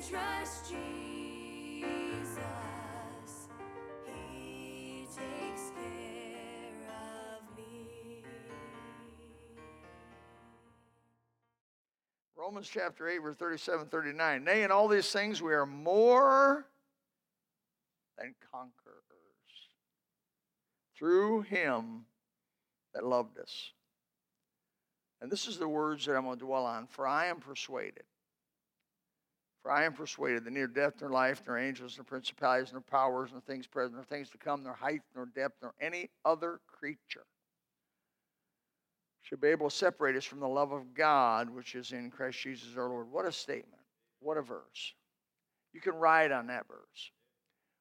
trust 0.00 0.70
Jesus. 0.70 0.78
He 4.04 5.06
takes 5.06 5.72
care 5.74 6.88
of 6.88 7.56
me. 7.56 8.22
Romans 12.36 12.68
chapter 12.72 13.08
8, 13.08 13.18
verse 13.18 13.36
37 13.36 13.88
39. 13.88 14.44
Nay, 14.44 14.62
in 14.62 14.70
all 14.70 14.86
these 14.88 15.10
things 15.10 15.42
we 15.42 15.52
are 15.52 15.66
more 15.66 16.66
than 18.16 18.34
conquerors 18.52 18.94
through 20.96 21.42
him 21.42 22.04
that 22.94 23.04
loved 23.04 23.38
us. 23.38 23.72
And 25.20 25.30
this 25.30 25.48
is 25.48 25.58
the 25.58 25.68
words 25.68 26.06
that 26.06 26.16
I'm 26.16 26.24
going 26.24 26.38
to 26.38 26.44
dwell 26.44 26.64
on. 26.64 26.86
For 26.86 27.06
I 27.06 27.26
am 27.26 27.38
persuaded. 27.40 28.04
For 29.62 29.70
I 29.70 29.84
am 29.84 29.92
persuaded 29.92 30.44
that 30.44 30.52
neither 30.52 30.66
death 30.68 30.94
nor 31.00 31.10
life, 31.10 31.42
nor 31.46 31.58
angels, 31.58 31.96
nor 31.96 32.04
principalities, 32.04 32.72
nor 32.72 32.80
powers, 32.80 33.30
nor 33.32 33.40
things 33.40 33.66
present, 33.66 33.94
nor 33.94 34.04
things 34.04 34.30
to 34.30 34.38
come, 34.38 34.62
nor 34.62 34.72
height, 34.72 35.02
nor 35.14 35.26
depth, 35.26 35.56
nor 35.62 35.74
any 35.80 36.10
other 36.24 36.60
creature 36.66 37.26
should 39.28 39.40
be 39.42 39.48
able 39.48 39.68
to 39.68 39.76
separate 39.76 40.16
us 40.16 40.24
from 40.24 40.40
the 40.40 40.48
love 40.48 40.72
of 40.72 40.94
God 40.94 41.50
which 41.50 41.74
is 41.74 41.92
in 41.92 42.10
Christ 42.10 42.38
Jesus 42.38 42.76
our 42.78 42.88
Lord. 42.88 43.10
What 43.10 43.26
a 43.26 43.32
statement. 43.32 43.82
What 44.20 44.38
a 44.38 44.42
verse. 44.42 44.94
You 45.74 45.82
can 45.82 45.94
ride 45.94 46.32
on 46.32 46.46
that 46.46 46.66
verse. 46.66 47.10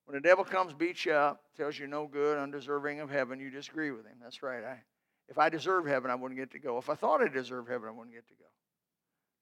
When 0.06 0.16
the 0.16 0.28
devil 0.28 0.44
comes, 0.44 0.74
beats 0.74 1.06
you 1.06 1.14
up, 1.14 1.44
tells 1.56 1.80
you 1.80 1.88
no 1.88 2.06
good, 2.06 2.38
undeserving 2.38 3.00
of 3.00 3.10
heaven, 3.10 3.40
you 3.40 3.50
disagree 3.50 3.92
with 3.92 4.06
him. 4.06 4.18
That's 4.22 4.44
right. 4.44 4.64
I, 4.64 4.80
if 5.30 5.38
I 5.38 5.48
deserve 5.48 5.86
heaven, 5.86 6.12
I 6.12 6.16
wouldn't 6.16 6.40
get 6.40 6.52
to 6.52 6.60
go. 6.60 6.78
If 6.78 6.90
I 6.90 6.96
thought 6.96 7.22
I 7.22 7.28
deserved 7.30 7.70
heaven, 7.70 7.88
I 7.88 7.92
wouldn't 7.92 8.14
get 8.14 8.28
to 8.28 8.34
go. 8.34 8.46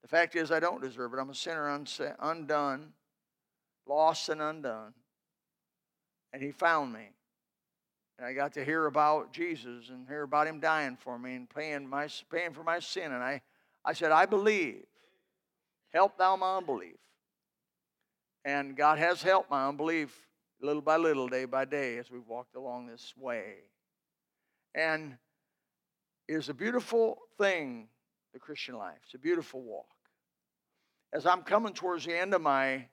The 0.06 0.16
fact 0.16 0.36
is, 0.36 0.52
I 0.52 0.60
don't 0.60 0.80
deserve 0.80 1.14
it. 1.14 1.18
I'm 1.18 1.30
a 1.30 1.34
sinner 1.34 1.64
unsa- 1.64 2.14
undone, 2.20 2.92
lost 3.88 4.28
and 4.28 4.40
undone. 4.40 4.94
And 6.32 6.40
he 6.40 6.52
found 6.52 6.92
me. 6.92 7.08
And 8.16 8.24
I 8.24 8.32
got 8.32 8.52
to 8.52 8.64
hear 8.64 8.86
about 8.86 9.32
Jesus 9.32 9.88
and 9.88 10.06
hear 10.06 10.22
about 10.22 10.46
him 10.46 10.60
dying 10.60 10.96
for 10.96 11.18
me 11.18 11.34
and 11.34 11.50
paying, 11.50 11.88
my, 11.88 12.06
paying 12.30 12.52
for 12.52 12.62
my 12.62 12.78
sin. 12.78 13.10
And 13.10 13.20
I, 13.20 13.42
I 13.84 13.94
said, 13.94 14.12
I 14.12 14.26
believe. 14.26 14.84
Help 15.92 16.16
thou 16.18 16.36
my 16.36 16.58
unbelief. 16.58 16.98
And 18.44 18.76
God 18.76 19.00
has 19.00 19.24
helped 19.24 19.50
my 19.50 19.66
unbelief 19.66 20.16
little 20.62 20.82
by 20.82 20.98
little, 20.98 21.26
day 21.26 21.46
by 21.46 21.64
day, 21.64 21.98
as 21.98 22.12
we've 22.12 22.28
walked 22.28 22.54
along 22.54 22.86
this 22.86 23.12
way. 23.18 23.54
And 24.72 25.16
it 26.28 26.34
is 26.34 26.48
a 26.48 26.54
beautiful 26.54 27.18
thing, 27.38 27.88
the 28.32 28.38
Christian 28.38 28.76
life. 28.76 28.98
It's 29.02 29.14
a 29.14 29.18
beautiful 29.18 29.62
walk. 29.62 29.86
As 31.12 31.26
I'm 31.26 31.42
coming 31.42 31.72
towards 31.72 32.04
the 32.04 32.18
end 32.18 32.34
of 32.34 32.42
my 32.42 32.86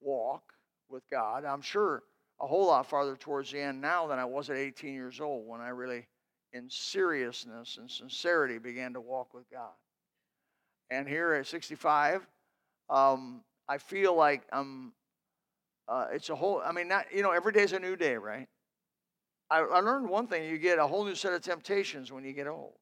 walk 0.00 0.42
with 0.88 1.02
God, 1.10 1.44
I'm 1.44 1.62
sure 1.62 2.02
a 2.40 2.46
whole 2.46 2.66
lot 2.66 2.86
farther 2.86 3.16
towards 3.16 3.52
the 3.52 3.60
end 3.60 3.80
now 3.80 4.06
than 4.06 4.18
I 4.18 4.24
was 4.24 4.50
at 4.50 4.56
18 4.56 4.92
years 4.92 5.20
old 5.20 5.46
when 5.46 5.60
I 5.60 5.68
really, 5.68 6.06
in 6.52 6.68
seriousness 6.68 7.76
and 7.78 7.90
sincerity, 7.90 8.58
began 8.58 8.94
to 8.94 9.00
walk 9.00 9.34
with 9.34 9.48
God. 9.50 9.72
And 10.90 11.08
here 11.08 11.34
at 11.34 11.46
65, 11.46 12.26
um, 12.90 13.42
I 13.68 13.78
feel 13.78 14.14
like 14.14 14.42
I'm 14.52 14.92
uh, 15.88 16.06
it's 16.12 16.30
a 16.30 16.34
whole, 16.34 16.62
I 16.64 16.72
mean, 16.72 16.88
not, 16.88 17.06
you 17.14 17.22
know, 17.22 17.30
every 17.30 17.52
day's 17.52 17.72
a 17.72 17.78
new 17.78 17.96
day, 17.96 18.16
right? 18.16 18.48
I, 19.50 19.58
I 19.58 19.80
learned 19.80 20.08
one 20.08 20.26
thing 20.26 20.48
you 20.48 20.58
get 20.58 20.78
a 20.78 20.86
whole 20.86 21.04
new 21.04 21.14
set 21.14 21.34
of 21.34 21.42
temptations 21.42 22.10
when 22.10 22.24
you 22.24 22.32
get 22.32 22.46
old. 22.46 22.74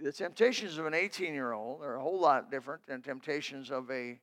The 0.00 0.12
temptations 0.12 0.76
of 0.78 0.86
an 0.86 0.94
18 0.94 1.34
year 1.34 1.52
old 1.52 1.82
are 1.82 1.96
a 1.96 2.02
whole 2.02 2.18
lot 2.18 2.50
different 2.50 2.86
than 2.86 3.00
temptations 3.00 3.70
of 3.70 3.90
a 3.90 4.18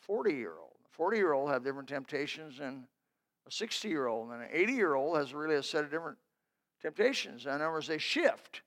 40 0.00 0.32
year 0.32 0.54
old. 0.58 0.76
A 0.86 0.96
40 0.96 1.16
year 1.16 1.32
old 1.32 1.50
have 1.50 1.64
different 1.64 1.88
temptations 1.88 2.58
than 2.58 2.86
a 3.46 3.50
60 3.50 3.88
year 3.88 4.06
old, 4.06 4.30
and 4.30 4.42
an 4.42 4.48
80 4.52 4.72
year 4.72 4.94
old 4.94 5.16
has 5.16 5.34
really 5.34 5.56
a 5.56 5.62
set 5.62 5.84
of 5.84 5.90
different 5.90 6.18
temptations. 6.80 7.46
In 7.46 7.52
other 7.52 7.72
words, 7.72 7.88
they 7.88 7.98
shift. 7.98 8.62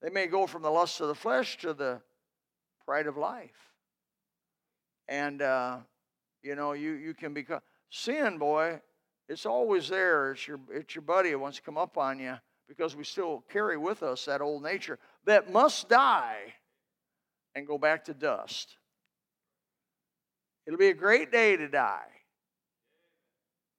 They 0.00 0.10
may 0.10 0.26
go 0.26 0.46
from 0.46 0.62
the 0.62 0.70
lust 0.70 1.00
of 1.00 1.08
the 1.08 1.14
flesh 1.14 1.58
to 1.58 1.74
the 1.74 2.00
pride 2.84 3.06
of 3.06 3.16
life. 3.16 3.70
And 5.08 5.42
uh, 5.42 5.78
you 6.42 6.54
know, 6.54 6.72
you, 6.72 6.92
you 6.92 7.14
can 7.14 7.34
become 7.34 7.60
sin, 7.90 8.38
boy. 8.38 8.80
It's 9.28 9.46
always 9.46 9.88
there. 9.88 10.32
It's 10.32 10.46
your 10.46 10.60
it's 10.70 10.94
your 10.94 11.02
buddy 11.02 11.30
who 11.30 11.38
wants 11.38 11.58
to 11.58 11.62
come 11.62 11.78
up 11.78 11.96
on 11.96 12.18
you 12.18 12.36
because 12.68 12.96
we 12.96 13.04
still 13.04 13.44
carry 13.50 13.76
with 13.76 14.02
us 14.02 14.24
that 14.24 14.40
old 14.40 14.62
nature 14.62 14.98
that 15.26 15.52
must 15.52 15.88
die 15.88 16.54
and 17.54 17.66
go 17.66 17.78
back 17.78 18.04
to 18.06 18.14
dust. 18.14 18.76
It'll 20.66 20.78
be 20.78 20.88
a 20.88 20.94
great 20.94 21.30
day 21.30 21.56
to 21.56 21.68
die. 21.68 22.08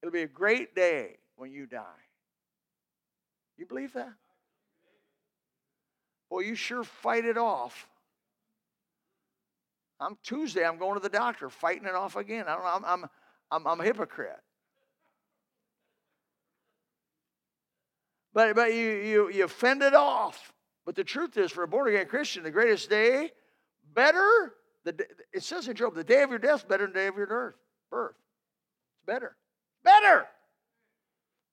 It'll 0.01 0.11
be 0.11 0.21
a 0.21 0.27
great 0.27 0.75
day 0.75 1.17
when 1.35 1.51
you 1.51 1.65
die. 1.65 1.81
You 3.57 3.65
believe 3.65 3.93
that? 3.93 4.13
Boy, 6.29 6.41
you 6.41 6.55
sure 6.55 6.83
fight 6.83 7.25
it 7.25 7.37
off. 7.37 7.87
I'm 9.99 10.17
Tuesday. 10.23 10.65
I'm 10.65 10.77
going 10.77 10.95
to 10.95 10.99
the 10.99 11.09
doctor, 11.09 11.49
fighting 11.49 11.87
it 11.87 11.95
off 11.95 12.15
again. 12.15 12.45
I 12.47 12.55
don't 12.55 12.63
know. 12.63 12.69
I'm 12.69 12.85
I'm 12.85 13.09
I'm, 13.51 13.67
I'm 13.67 13.81
a 13.81 13.83
hypocrite. 13.83 14.31
But 18.33 18.55
but 18.55 18.73
you 18.73 18.89
you 18.89 19.31
you 19.31 19.47
fend 19.47 19.83
it 19.83 19.93
off. 19.93 20.52
But 20.85 20.95
the 20.95 21.03
truth 21.03 21.37
is, 21.37 21.51
for 21.51 21.63
a 21.63 21.67
born 21.67 21.87
again 21.87 22.07
Christian, 22.07 22.43
the 22.43 22.51
greatest 22.51 22.89
day, 22.89 23.31
better. 23.93 24.53
The, 24.83 25.05
it 25.31 25.43
says 25.43 25.67
in 25.67 25.75
Job, 25.75 25.95
the 25.95 26.03
day 26.03 26.23
of 26.23 26.29
your 26.29 26.39
death 26.39 26.67
better 26.67 26.85
than 26.85 26.93
the 26.93 26.99
day 26.99 27.07
of 27.07 27.15
your 27.15 27.27
birth. 27.27 27.55
Birth. 27.89 28.15
It's 28.95 29.05
better. 29.05 29.35
Better. 29.83 30.25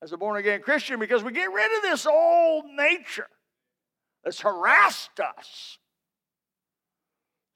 As 0.03 0.13
a 0.13 0.17
born 0.17 0.39
again 0.39 0.63
Christian, 0.63 0.99
because 0.99 1.23
we 1.23 1.33
get 1.33 1.53
rid 1.53 1.77
of 1.77 1.83
this 1.83 2.07
old 2.07 2.65
nature 2.75 3.29
that's 4.25 4.41
harassed 4.41 5.21
us 5.21 5.79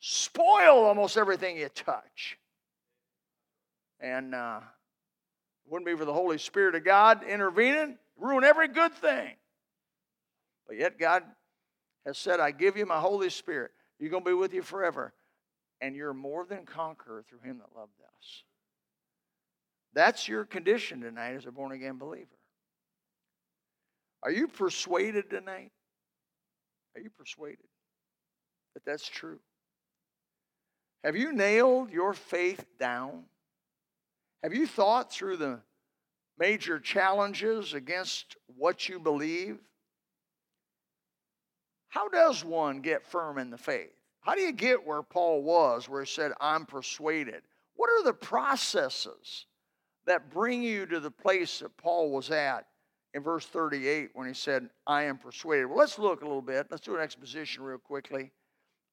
spoil 0.07 0.85
almost 0.85 1.17
everything 1.17 1.57
you 1.57 1.69
touch. 1.71 2.37
And 4.01 4.35
uh, 4.35 4.61
wouldn't 5.67 5.87
be 5.87 5.97
for 5.97 6.05
the 6.05 6.13
Holy 6.13 6.37
Spirit 6.37 6.75
of 6.75 6.85
God 6.85 7.23
intervening, 7.25 7.97
ruin 8.19 8.45
every 8.45 8.69
good 8.69 8.93
thing. 8.93 9.31
But 10.67 10.77
yet 10.77 10.99
God 10.99 11.23
has 12.07 12.19
said, 12.19 12.41
I 12.41 12.51
give 12.51 12.77
you 12.77 12.87
my 12.87 12.99
Holy 12.99 13.31
Spirit. 13.31 13.71
You're 13.99 14.11
going 14.11 14.25
to 14.25 14.31
be 14.31 14.35
with 14.35 14.53
you 14.53 14.63
forever. 14.63 15.13
And 15.81 15.95
you're 15.95 16.15
more 16.15 16.47
than 16.47 16.65
conqueror 16.65 17.25
through 17.29 17.41
him 17.41 17.59
that 17.59 17.79
loved 17.79 18.01
us. 18.01 18.45
That's 19.93 20.29
your 20.29 20.45
condition 20.45 21.01
tonight 21.01 21.35
as 21.35 21.47
a 21.47 21.53
born 21.53 21.73
again 21.73 21.99
believer. 21.99 22.27
Are 24.23 24.31
you 24.31 24.49
persuaded 24.49 25.31
tonight? 25.31 25.73
Are 26.95 27.01
you 27.01 27.11
persuaded 27.11 27.67
that 28.75 28.85
that's 28.85 29.09
true? 29.09 29.39
Have 31.05 31.17
you 31.17 31.33
nailed 31.33 31.91
your 31.91 32.15
faith 32.15 32.65
down? 32.79 33.25
Have 34.43 34.55
you 34.55 34.67
thought 34.67 35.13
through 35.13 35.37
the 35.37 35.61
major 36.39 36.79
challenges 36.79 37.75
against 37.75 38.37
what 38.57 38.89
you 38.89 38.99
believe? 38.99 39.59
How 41.95 42.09
does 42.09 42.45
one 42.45 42.81
get 42.81 43.07
firm 43.07 43.39
in 43.39 43.51
the 43.51 43.57
faith? 43.57 43.95
How 44.21 44.35
do 44.35 44.41
you 44.41 44.51
get 44.51 44.85
where 44.85 45.05
Paul 45.05 45.45
was, 45.45 45.89
where 45.89 46.03
he 46.03 46.11
said, 46.11 46.33
I'm 46.41 46.67
persuaded? 46.67 47.43
What 47.77 47.89
are 47.89 48.03
the 48.03 48.13
processes 48.13 49.47
that 50.05 50.29
bring 50.29 50.61
you 50.61 50.87
to 50.87 50.99
the 50.99 51.13
place 51.13 51.61
that 51.61 51.77
Paul 51.77 52.11
was 52.11 52.33
at 52.33 52.67
in 53.15 53.23
verse 53.23 53.47
38 53.47 54.11
when 54.15 54.27
he 54.27 54.35
said, 54.35 54.71
I 54.89 55.05
am 55.05 55.19
persuaded? 55.19 55.67
Well, 55.67 55.79
let's 55.79 55.97
look 55.97 56.23
a 56.23 56.27
little 56.27 56.43
bit. 56.43 56.67
Let's 56.69 56.85
do 56.85 56.97
an 56.97 57.01
exposition 57.01 57.63
real 57.63 57.79
quickly 57.79 58.33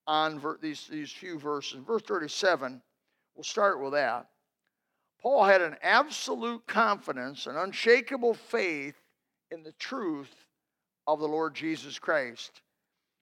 on 0.06 0.38
ver- 0.38 0.60
these, 0.62 0.86
these 0.86 1.12
few 1.12 1.40
verses. 1.40 1.80
Verse 1.84 2.04
37, 2.04 2.84
we'll 3.34 3.44
start 3.44 3.82
with 3.82 3.94
that. 3.94 4.28
Paul 5.24 5.46
had 5.46 5.64
an 5.64 5.76
absolute 5.82 6.68
confidence, 6.68 7.48
an 7.48 7.56
unshakable 7.58 8.36
faith 8.36 9.02
in 9.50 9.64
the 9.64 9.74
truth 9.74 10.46
of 11.08 11.20
the 11.20 11.28
Lord 11.28 11.56
Jesus 11.56 11.98
Christ. 11.98 12.62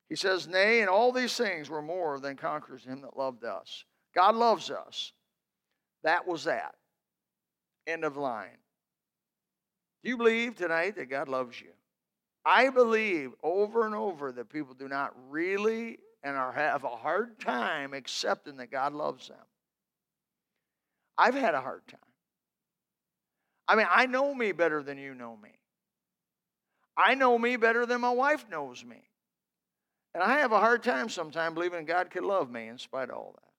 He 0.10 0.16
says, 0.16 0.48
Nay, 0.48 0.82
in 0.82 0.88
all 0.88 1.12
these 1.12 1.38
things 1.38 1.70
we're 1.70 1.82
more 1.82 2.20
than 2.20 2.36
conquerors 2.36 2.84
him 2.84 3.02
that 3.02 3.16
loved 3.16 3.44
us. 3.46 3.86
God 4.16 4.36
loves 4.36 4.72
us. 4.72 5.14
That 6.04 6.28
was 6.28 6.46
that. 6.46 6.76
End 7.86 8.04
of 8.04 8.18
line. 8.18 8.58
Do 10.04 10.10
you 10.10 10.18
believe 10.18 10.56
tonight 10.56 10.96
that 10.96 11.10
God 11.10 11.28
loves 11.30 11.62
you? 11.62 11.72
I 12.46 12.70
believe 12.70 13.32
over 13.44 13.86
and 13.86 13.94
over 13.94 14.32
that 14.32 14.50
people 14.50 14.74
do 14.74 14.88
not 14.88 15.14
really 15.30 16.00
and 16.24 16.36
are, 16.36 16.52
have 16.52 16.84
a 16.84 16.90
hard 16.90 17.40
time 17.40 17.94
accepting 17.94 18.58
that 18.58 18.72
God 18.72 18.94
loves 18.94 19.28
them. 19.28 19.38
I've 21.18 21.36
had 21.36 21.54
a 21.54 21.62
hard 21.62 21.86
time. 21.88 22.00
I 23.68 23.76
mean, 23.76 23.88
I 23.90 24.06
know 24.06 24.34
me 24.34 24.52
better 24.52 24.82
than 24.82 24.98
you 24.98 25.14
know 25.14 25.38
me. 25.38 25.50
I 26.98 27.14
know 27.14 27.38
me 27.38 27.56
better 27.56 27.86
than 27.86 28.02
my 28.02 28.10
wife 28.10 28.46
knows 28.50 28.84
me. 28.84 29.09
And 30.14 30.24
I 30.24 30.40
have 30.40 30.52
a 30.52 30.60
hard 30.60 30.84
time 30.84 31.10
sometimes 31.10 31.54
believing 31.54 31.86
God 31.86 32.10
could 32.10 32.24
love 32.24 32.50
me 32.50 32.68
in 32.68 32.78
spite 32.78 33.10
of 33.10 33.16
all 33.16 33.36
that. 33.36 33.50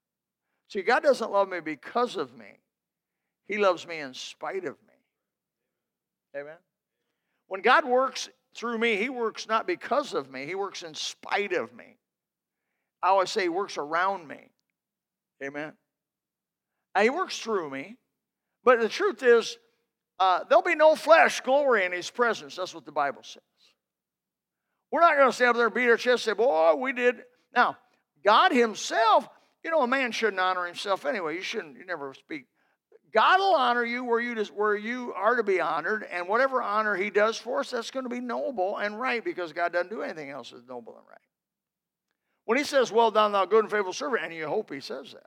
See, 0.68 0.82
God 0.82 1.02
doesn't 1.02 1.30
love 1.30 1.48
me 1.48 1.60
because 1.60 2.16
of 2.16 2.36
me, 2.36 2.58
He 3.48 3.58
loves 3.58 3.86
me 3.86 3.98
in 3.98 4.14
spite 4.14 4.64
of 4.64 4.76
me. 4.86 4.94
Amen? 6.36 6.56
When 7.48 7.60
God 7.60 7.84
works 7.84 8.28
through 8.54 8.78
me, 8.78 8.96
He 8.96 9.08
works 9.08 9.48
not 9.48 9.66
because 9.66 10.14
of 10.14 10.30
me, 10.30 10.46
He 10.46 10.54
works 10.54 10.82
in 10.82 10.94
spite 10.94 11.52
of 11.52 11.74
me. 11.74 11.96
I 13.02 13.08
always 13.08 13.30
say 13.30 13.42
He 13.42 13.48
works 13.48 13.78
around 13.78 14.28
me. 14.28 14.50
Amen? 15.42 15.72
And 16.94 17.04
He 17.04 17.10
works 17.10 17.38
through 17.38 17.70
me. 17.70 17.96
But 18.62 18.80
the 18.80 18.88
truth 18.88 19.22
is, 19.22 19.56
uh, 20.18 20.44
there'll 20.48 20.62
be 20.62 20.74
no 20.74 20.94
flesh 20.94 21.40
glory 21.40 21.84
in 21.84 21.92
His 21.92 22.10
presence. 22.10 22.56
That's 22.56 22.74
what 22.74 22.84
the 22.84 22.92
Bible 22.92 23.22
says. 23.22 23.42
We're 24.90 25.00
not 25.00 25.16
going 25.16 25.28
to 25.28 25.32
stand 25.32 25.50
up 25.50 25.56
there 25.56 25.66
and 25.66 25.74
beat 25.74 25.88
our 25.88 25.96
chest 25.96 26.26
and 26.26 26.36
say, 26.36 26.42
boy, 26.44 26.74
we 26.74 26.92
did. 26.92 27.22
Now, 27.54 27.76
God 28.24 28.52
Himself, 28.52 29.28
you 29.64 29.70
know, 29.70 29.82
a 29.82 29.86
man 29.86 30.12
shouldn't 30.12 30.40
honor 30.40 30.66
himself 30.66 31.04
anyway. 31.04 31.36
You 31.36 31.42
shouldn't, 31.42 31.76
you 31.76 31.84
never 31.84 32.14
speak. 32.14 32.46
God 33.12 33.40
will 33.40 33.54
honor 33.54 33.84
you 33.84 34.04
where 34.04 34.20
you, 34.20 34.34
just, 34.34 34.54
where 34.54 34.76
you 34.76 35.12
are 35.14 35.34
to 35.34 35.42
be 35.42 35.60
honored, 35.60 36.06
and 36.10 36.28
whatever 36.28 36.62
honor 36.62 36.94
He 36.94 37.10
does 37.10 37.36
for 37.36 37.60
us, 37.60 37.70
that's 37.70 37.90
going 37.90 38.04
to 38.04 38.10
be 38.10 38.20
noble 38.20 38.78
and 38.78 39.00
right 39.00 39.24
because 39.24 39.52
God 39.52 39.72
doesn't 39.72 39.90
do 39.90 40.02
anything 40.02 40.30
else 40.30 40.50
that's 40.50 40.66
noble 40.68 40.96
and 40.96 41.06
right. 41.08 41.18
When 42.44 42.56
He 42.56 42.64
says, 42.64 42.92
Well 42.92 43.10
done, 43.10 43.32
thou 43.32 43.46
good 43.46 43.64
and 43.64 43.70
faithful 43.70 43.92
servant, 43.92 44.24
and 44.24 44.34
you 44.34 44.46
hope 44.46 44.72
He 44.72 44.80
says 44.80 45.12
that. 45.12 45.26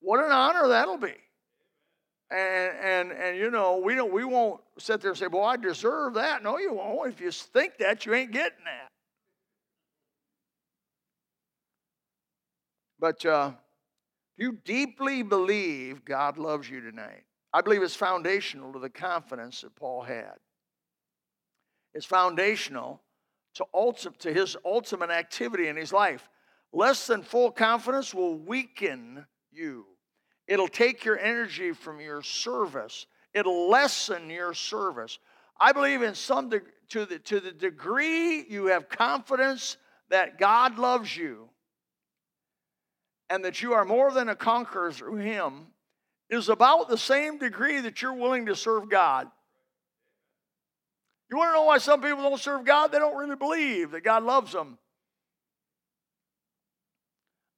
What 0.00 0.24
an 0.24 0.32
honor 0.32 0.68
that'll 0.68 0.98
be. 0.98 1.14
And, 2.34 2.76
and, 2.82 3.12
and 3.12 3.38
you 3.38 3.48
know, 3.48 3.76
we, 3.76 3.94
don't, 3.94 4.12
we 4.12 4.24
won't 4.24 4.60
sit 4.76 5.00
there 5.00 5.12
and 5.12 5.18
say, 5.18 5.28
Well, 5.28 5.44
I 5.44 5.56
deserve 5.56 6.14
that. 6.14 6.42
No, 6.42 6.58
you 6.58 6.74
won't. 6.74 7.12
If 7.12 7.20
you 7.20 7.30
think 7.30 7.78
that, 7.78 8.04
you 8.04 8.14
ain't 8.14 8.32
getting 8.32 8.64
that. 8.64 8.88
But 12.98 13.24
uh, 13.24 13.52
you 14.36 14.58
deeply 14.64 15.22
believe 15.22 16.04
God 16.04 16.36
loves 16.36 16.68
you 16.68 16.80
tonight. 16.80 17.22
I 17.52 17.60
believe 17.60 17.82
it's 17.84 17.94
foundational 17.94 18.72
to 18.72 18.80
the 18.80 18.90
confidence 18.90 19.60
that 19.60 19.76
Paul 19.76 20.02
had. 20.02 20.34
It's 21.94 22.06
foundational 22.06 23.00
to, 23.54 23.66
ulti- 23.72 24.16
to 24.18 24.32
his 24.32 24.56
ultimate 24.64 25.10
activity 25.10 25.68
in 25.68 25.76
his 25.76 25.92
life. 25.92 26.28
Less 26.72 27.06
than 27.06 27.22
full 27.22 27.52
confidence 27.52 28.12
will 28.12 28.36
weaken 28.36 29.24
you. 29.52 29.86
It'll 30.46 30.68
take 30.68 31.04
your 31.04 31.18
energy 31.18 31.72
from 31.72 32.00
your 32.00 32.22
service. 32.22 33.06
It'll 33.32 33.68
lessen 33.68 34.30
your 34.30 34.54
service. 34.54 35.18
I 35.60 35.72
believe 35.72 36.02
in 36.02 36.14
some 36.14 36.50
de- 36.50 36.60
to 36.90 37.06
the 37.06 37.18
to 37.20 37.40
the 37.40 37.52
degree 37.52 38.44
you 38.48 38.66
have 38.66 38.88
confidence 38.88 39.76
that 40.10 40.38
God 40.38 40.78
loves 40.78 41.16
you 41.16 41.48
and 43.30 43.44
that 43.44 43.62
you 43.62 43.72
are 43.72 43.84
more 43.84 44.12
than 44.12 44.28
a 44.28 44.36
conqueror 44.36 44.92
through 44.92 45.16
him 45.16 45.68
is 46.30 46.48
about 46.48 46.88
the 46.88 46.98
same 46.98 47.38
degree 47.38 47.80
that 47.80 48.02
you're 48.02 48.14
willing 48.14 48.46
to 48.46 48.56
serve 48.56 48.88
God. 48.88 49.28
You 51.30 51.38
want 51.38 51.50
to 51.50 51.54
know 51.54 51.64
why 51.64 51.78
some 51.78 52.00
people 52.00 52.22
don't 52.22 52.40
serve 52.40 52.64
God? 52.64 52.92
They 52.92 52.98
don't 52.98 53.16
really 53.16 53.36
believe 53.36 53.92
that 53.92 54.04
God 54.04 54.22
loves 54.22 54.52
them. 54.52 54.78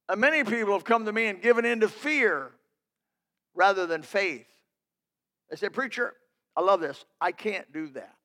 And 0.09 0.21
many 0.21 0.43
people 0.43 0.73
have 0.73 0.85
come 0.85 1.05
to 1.05 1.11
me 1.11 1.27
and 1.27 1.41
given 1.41 1.65
in 1.65 1.81
to 1.81 1.89
fear 1.89 2.51
rather 3.57 3.85
than 3.85 4.03
faith. 4.03 4.47
They 5.49 5.57
say, 5.57 5.69
Preacher, 5.69 6.13
I 6.55 6.61
love 6.61 6.79
this. 6.79 7.03
I 7.19 7.31
can't 7.31 7.71
do 7.73 7.89
that. 7.89 8.15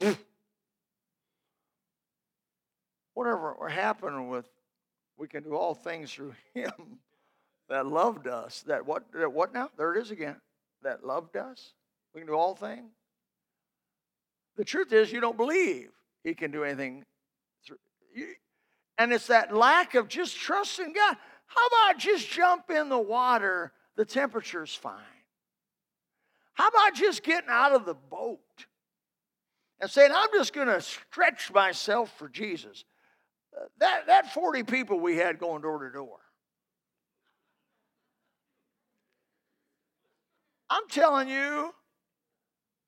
Whatever 3.14 3.68
happened 3.68 4.30
with 4.30 4.46
we 5.18 5.28
can 5.28 5.42
do 5.42 5.54
all 5.54 5.74
things 5.74 6.10
through 6.10 6.32
him 6.54 6.72
that 7.68 7.86
loved 7.86 8.26
us. 8.26 8.62
That 8.66 8.86
what 8.86 9.04
that 9.12 9.32
what 9.32 9.52
now? 9.52 9.70
There 9.76 9.94
it 9.94 10.00
is 10.00 10.10
again. 10.10 10.36
That 10.82 11.04
loved 11.04 11.36
us. 11.36 11.74
We 12.14 12.22
can 12.22 12.28
do 12.28 12.34
all 12.34 12.54
things. 12.54 12.90
The 14.56 14.64
truth 14.64 14.92
is 14.92 15.12
you 15.12 15.20
don't 15.20 15.36
believe 15.36 15.90
he 16.24 16.34
can 16.34 16.50
do 16.50 16.64
anything 16.64 17.04
through 17.64 17.76
you. 18.14 18.28
And 18.98 19.12
it's 19.12 19.28
that 19.28 19.54
lack 19.54 19.94
of 19.94 20.08
just 20.08 20.36
trusting 20.36 20.92
God. 20.92 21.16
How 21.46 21.66
about 21.66 21.98
just 21.98 22.30
jump 22.30 22.70
in 22.70 22.88
the 22.88 22.98
water? 22.98 23.72
The 24.00 24.06
temperature's 24.06 24.74
fine. 24.74 24.94
How 26.54 26.68
about 26.68 26.94
just 26.94 27.22
getting 27.22 27.50
out 27.50 27.72
of 27.72 27.84
the 27.84 27.92
boat 27.92 28.40
and 29.78 29.90
saying, 29.90 30.10
I'm 30.14 30.30
just 30.32 30.54
going 30.54 30.68
to 30.68 30.80
stretch 30.80 31.52
myself 31.52 32.10
for 32.16 32.26
Jesus? 32.26 32.86
Uh, 33.54 33.66
that, 33.78 34.06
that 34.06 34.32
40 34.32 34.62
people 34.62 34.98
we 34.98 35.18
had 35.18 35.38
going 35.38 35.60
door 35.60 35.84
to 35.84 35.92
door. 35.92 36.16
I'm 40.70 40.88
telling 40.88 41.28
you, 41.28 41.74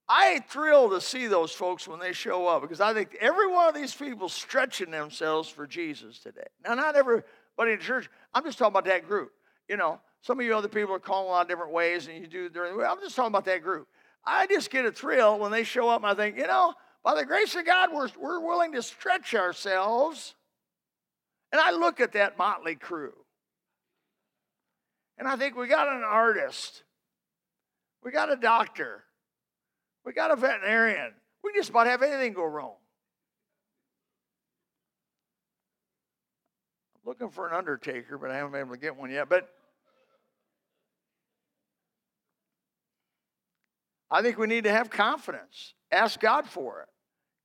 I 0.08 0.30
ain't 0.30 0.48
thrilled 0.48 0.92
to 0.92 1.00
see 1.02 1.26
those 1.26 1.52
folks 1.52 1.86
when 1.86 2.00
they 2.00 2.14
show 2.14 2.46
up 2.46 2.62
because 2.62 2.80
I 2.80 2.94
think 2.94 3.18
every 3.20 3.48
one 3.48 3.68
of 3.68 3.74
these 3.74 3.94
people 3.94 4.30
stretching 4.30 4.90
themselves 4.90 5.50
for 5.50 5.66
Jesus 5.66 6.20
today. 6.20 6.46
Now, 6.64 6.72
not 6.72 6.96
everybody 6.96 7.72
in 7.72 7.80
church. 7.80 8.08
I'm 8.32 8.44
just 8.44 8.56
talking 8.56 8.72
about 8.72 8.86
that 8.86 9.06
group. 9.06 9.30
You 9.68 9.76
know, 9.76 10.00
some 10.22 10.40
of 10.40 10.46
you 10.46 10.56
other 10.56 10.68
people 10.68 10.94
are 10.94 10.98
calling 10.98 11.28
a 11.28 11.30
lot 11.30 11.42
of 11.42 11.48
different 11.48 11.72
ways, 11.72 12.08
and 12.08 12.16
you 12.16 12.26
do. 12.26 12.50
I'm 12.82 13.00
just 13.00 13.14
talking 13.14 13.28
about 13.28 13.44
that 13.44 13.62
group. 13.62 13.86
I 14.24 14.46
just 14.46 14.70
get 14.70 14.86
a 14.86 14.92
thrill 14.92 15.38
when 15.38 15.52
they 15.52 15.64
show 15.64 15.88
up, 15.88 16.02
and 16.02 16.10
I 16.10 16.14
think, 16.14 16.38
you 16.38 16.46
know, 16.46 16.74
by 17.04 17.14
the 17.14 17.26
grace 17.26 17.54
of 17.54 17.66
God, 17.66 17.90
we're, 17.92 18.08
we're 18.18 18.40
willing 18.40 18.72
to 18.72 18.82
stretch 18.82 19.34
ourselves 19.34 20.34
and 21.52 21.60
I 21.60 21.70
look 21.70 22.00
at 22.00 22.12
that 22.12 22.38
motley 22.38 22.74
crew. 22.74 23.12
And 25.18 25.28
I 25.28 25.36
think 25.36 25.54
we 25.54 25.68
got 25.68 25.86
an 25.86 26.02
artist. 26.02 26.82
We 28.02 28.10
got 28.10 28.32
a 28.32 28.36
doctor. 28.36 29.04
We 30.04 30.14
got 30.14 30.30
a 30.30 30.36
veterinarian. 30.36 31.12
We 31.44 31.52
just 31.54 31.68
about 31.68 31.86
have 31.86 32.02
anything 32.02 32.32
go 32.32 32.44
wrong. 32.44 32.76
I'm 36.96 37.10
looking 37.10 37.28
for 37.28 37.46
an 37.46 37.54
undertaker, 37.54 38.16
but 38.16 38.30
I 38.30 38.36
haven't 38.36 38.52
been 38.52 38.62
able 38.62 38.74
to 38.74 38.80
get 38.80 38.96
one 38.96 39.10
yet. 39.10 39.28
But 39.28 39.48
I 44.12 44.20
think 44.20 44.36
we 44.36 44.46
need 44.46 44.64
to 44.64 44.70
have 44.70 44.90
confidence. 44.90 45.72
Ask 45.90 46.20
God 46.20 46.46
for 46.46 46.82
it. 46.82 46.88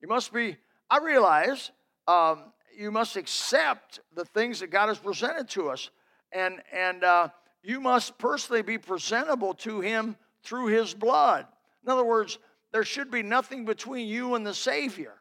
You 0.02 0.10
must 0.10 0.34
be, 0.34 0.58
I 0.90 1.00
realize 1.00 1.72
um, 2.08 2.52
you 2.78 2.92
must 2.92 3.16
accept 3.16 4.02
the 4.14 4.26
things 4.26 4.60
that 4.60 4.68
God 4.68 4.88
has 4.88 5.00
presented 5.00 5.48
to 5.52 5.70
us. 5.70 5.90
And, 6.34 6.62
and 6.74 7.06
uh, 7.06 7.30
you 7.64 7.80
must 7.80 8.18
personally 8.18 8.62
be 8.62 8.78
presentable 8.78 9.54
to 9.56 9.80
Him 9.80 10.18
through 10.44 10.68
His 10.68 10.94
blood. 10.94 11.46
In 11.86 11.92
other 11.92 12.04
words, 12.04 12.38
there 12.74 12.84
should 12.84 13.10
be 13.10 13.24
nothing 13.24 13.64
between 13.64 14.08
you 14.08 14.36
and 14.36 14.46
the 14.46 14.54
Savior. 14.54 15.14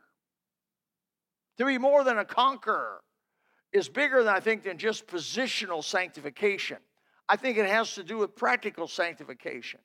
To 1.58 1.64
be 1.64 1.78
more 1.78 2.02
than 2.02 2.18
a 2.18 2.24
conqueror 2.24 3.02
is 3.72 3.88
bigger 3.88 4.24
than 4.24 4.34
I 4.34 4.40
think 4.40 4.64
than 4.64 4.78
just 4.78 5.06
positional 5.06 5.82
sanctification. 5.82 6.78
I 7.28 7.36
think 7.36 7.56
it 7.56 7.66
has 7.66 7.94
to 7.94 8.02
do 8.02 8.18
with 8.18 8.34
practical 8.34 8.88
sanctification. 8.88 9.80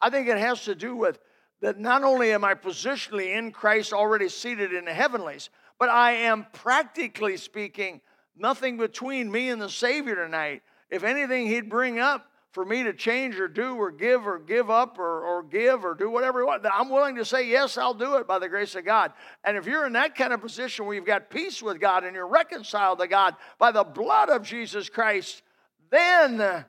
I 0.00 0.10
think 0.10 0.28
it 0.28 0.38
has 0.38 0.64
to 0.64 0.74
do 0.74 0.96
with 0.96 1.18
that 1.60 1.78
not 1.78 2.02
only 2.02 2.32
am 2.32 2.44
I 2.44 2.54
positionally 2.54 3.36
in 3.36 3.52
Christ 3.52 3.92
already 3.92 4.28
seated 4.28 4.72
in 4.72 4.86
the 4.86 4.94
heavenlies, 4.94 5.50
but 5.78 5.88
I 5.88 6.12
am 6.12 6.46
practically 6.52 7.36
speaking 7.36 8.00
nothing 8.36 8.78
between 8.78 9.30
me 9.30 9.50
and 9.50 9.60
the 9.60 9.68
Savior 9.68 10.14
tonight. 10.14 10.62
If 10.90 11.04
anything 11.04 11.46
He'd 11.46 11.68
bring 11.68 11.98
up 11.98 12.26
for 12.52 12.64
me 12.64 12.82
to 12.82 12.92
change 12.92 13.38
or 13.38 13.46
do 13.46 13.76
or 13.76 13.92
give 13.92 14.26
or 14.26 14.38
give 14.38 14.70
up 14.70 14.98
or, 14.98 15.22
or 15.22 15.42
give 15.42 15.84
or 15.84 15.94
do 15.94 16.10
whatever 16.10 16.44
I'm 16.48 16.88
willing 16.88 17.16
to 17.16 17.24
say, 17.24 17.48
yes, 17.48 17.78
I'll 17.78 17.94
do 17.94 18.16
it 18.16 18.26
by 18.26 18.38
the 18.38 18.48
grace 18.48 18.74
of 18.74 18.84
God. 18.84 19.12
And 19.44 19.56
if 19.56 19.66
you're 19.66 19.86
in 19.86 19.92
that 19.92 20.16
kind 20.16 20.32
of 20.32 20.40
position 20.40 20.86
where 20.86 20.96
you've 20.96 21.04
got 21.04 21.30
peace 21.30 21.62
with 21.62 21.78
God 21.78 22.04
and 22.04 22.14
you're 22.14 22.26
reconciled 22.26 22.98
to 22.98 23.06
God 23.06 23.36
by 23.58 23.70
the 23.70 23.84
blood 23.84 24.30
of 24.30 24.42
Jesus 24.42 24.88
Christ, 24.88 25.42
then 25.90 26.64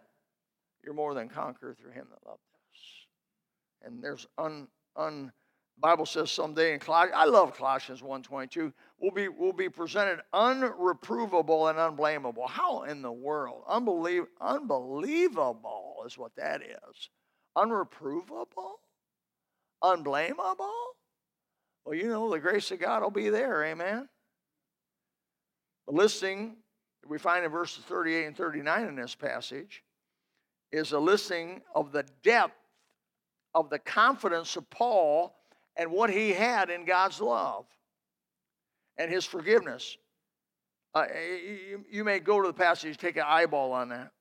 you're 0.83 0.93
more 0.93 1.13
than 1.13 1.29
conqueror 1.29 1.73
through 1.73 1.91
Him 1.91 2.05
that 2.11 2.29
loved. 2.29 2.41
And 3.83 4.03
there's 4.03 4.27
un, 4.37 4.67
un 4.95 5.31
Bible 5.81 6.05
says 6.05 6.31
someday 6.31 6.73
in 6.73 6.79
Colossians, 6.79 7.15
I 7.15 7.25
love 7.25 7.55
Colossians 7.57 8.01
1.22, 8.01 8.71
will 8.99 9.11
be, 9.11 9.27
will 9.27 9.53
be 9.53 9.67
presented 9.67 10.19
unreprovable 10.33 11.69
and 11.69 11.79
unblameable. 11.79 12.47
How 12.47 12.83
in 12.83 13.01
the 13.01 13.11
world? 13.11 13.63
Unbelie- 13.67 14.27
unbelievable 14.39 16.03
is 16.05 16.17
what 16.17 16.35
that 16.35 16.61
is. 16.61 17.09
Unreprovable? 17.57 18.75
Unblameable? 19.83 20.69
Well, 21.83 21.95
you 21.95 22.09
know, 22.09 22.29
the 22.29 22.39
grace 22.39 22.69
of 22.71 22.79
God 22.79 23.01
will 23.01 23.09
be 23.09 23.29
there, 23.29 23.63
amen? 23.65 24.07
The 25.87 25.93
listing 25.93 26.57
that 27.01 27.09
we 27.09 27.17
find 27.17 27.43
in 27.43 27.51
verses 27.51 27.83
38 27.85 28.25
and 28.25 28.37
39 28.37 28.87
in 28.87 28.95
this 28.95 29.15
passage 29.15 29.83
is 30.71 30.91
a 30.91 30.99
listing 30.99 31.61
of 31.73 31.91
the 31.91 32.05
depth 32.23 32.53
of 33.53 33.69
the 33.69 33.79
confidence 33.79 34.55
of 34.55 34.69
Paul 34.69 35.35
and 35.75 35.91
what 35.91 36.09
he 36.09 36.31
had 36.31 36.69
in 36.69 36.85
God's 36.85 37.19
love 37.21 37.65
and 38.97 39.11
his 39.11 39.25
forgiveness. 39.25 39.97
Uh, 40.93 41.05
you, 41.13 41.85
you 41.89 42.03
may 42.03 42.19
go 42.19 42.41
to 42.41 42.47
the 42.47 42.53
passage, 42.53 42.97
take 42.97 43.17
an 43.17 43.23
eyeball 43.25 43.71
on 43.71 43.89
that. 43.89 44.11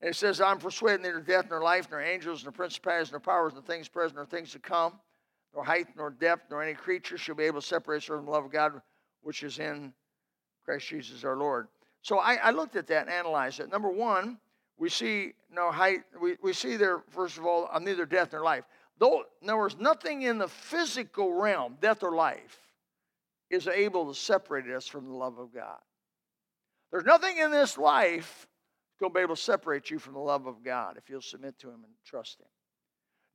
And 0.00 0.10
it 0.10 0.16
says, 0.16 0.40
I'm 0.40 0.58
persuaded 0.58 1.02
neither 1.02 1.20
death 1.20 1.46
nor 1.48 1.62
life, 1.62 1.86
nor 1.90 2.00
angels, 2.00 2.42
nor 2.42 2.50
principalities, 2.50 3.12
nor 3.12 3.20
powers, 3.20 3.52
nor 3.52 3.62
things 3.62 3.88
present, 3.88 4.16
nor 4.16 4.26
things 4.26 4.50
to 4.52 4.58
come, 4.58 4.94
nor 5.54 5.64
height, 5.64 5.86
nor 5.96 6.10
depth, 6.10 6.50
nor 6.50 6.62
any 6.62 6.74
creature 6.74 7.16
shall 7.16 7.36
be 7.36 7.44
able 7.44 7.60
to 7.60 7.66
separate 7.66 7.98
us 7.98 8.04
from 8.04 8.24
the 8.24 8.30
love 8.30 8.44
of 8.44 8.50
God 8.50 8.82
which 9.22 9.44
is 9.44 9.60
in 9.60 9.92
Christ 10.64 10.88
Jesus 10.88 11.24
our 11.24 11.36
Lord. 11.36 11.68
So 12.02 12.18
I, 12.18 12.34
I 12.34 12.50
looked 12.50 12.74
at 12.74 12.88
that 12.88 13.02
and 13.02 13.10
analyzed 13.10 13.60
it. 13.60 13.70
Number 13.70 13.88
one, 13.88 14.38
we 14.78 14.88
see 14.88 15.34
no 15.50 15.70
height, 15.70 16.00
we, 16.20 16.36
we 16.42 16.52
see 16.52 16.76
there, 16.76 17.02
first 17.10 17.38
of 17.38 17.46
all, 17.46 17.68
neither 17.80 18.06
death 18.06 18.32
nor 18.32 18.42
life. 18.42 18.64
Though 18.98 19.24
there 19.42 19.56
was 19.56 19.78
nothing 19.78 20.22
in 20.22 20.38
the 20.38 20.48
physical 20.48 21.32
realm, 21.32 21.76
death 21.80 22.02
or 22.02 22.14
life, 22.14 22.58
is 23.50 23.68
able 23.68 24.12
to 24.12 24.18
separate 24.18 24.66
us 24.66 24.86
from 24.86 25.06
the 25.06 25.14
love 25.14 25.38
of 25.38 25.54
God. 25.54 25.78
There's 26.90 27.04
nothing 27.04 27.38
in 27.38 27.50
this 27.50 27.76
life 27.78 28.46
going 29.00 29.12
to 29.12 29.14
be 29.14 29.22
able 29.22 29.36
to 29.36 29.42
separate 29.42 29.90
you 29.90 29.98
from 29.98 30.14
the 30.14 30.20
love 30.20 30.46
of 30.46 30.62
God 30.62 30.96
if 30.96 31.08
you'll 31.10 31.20
submit 31.20 31.58
to 31.60 31.68
Him 31.68 31.80
and 31.84 31.92
trust 32.06 32.40
Him. 32.40 32.46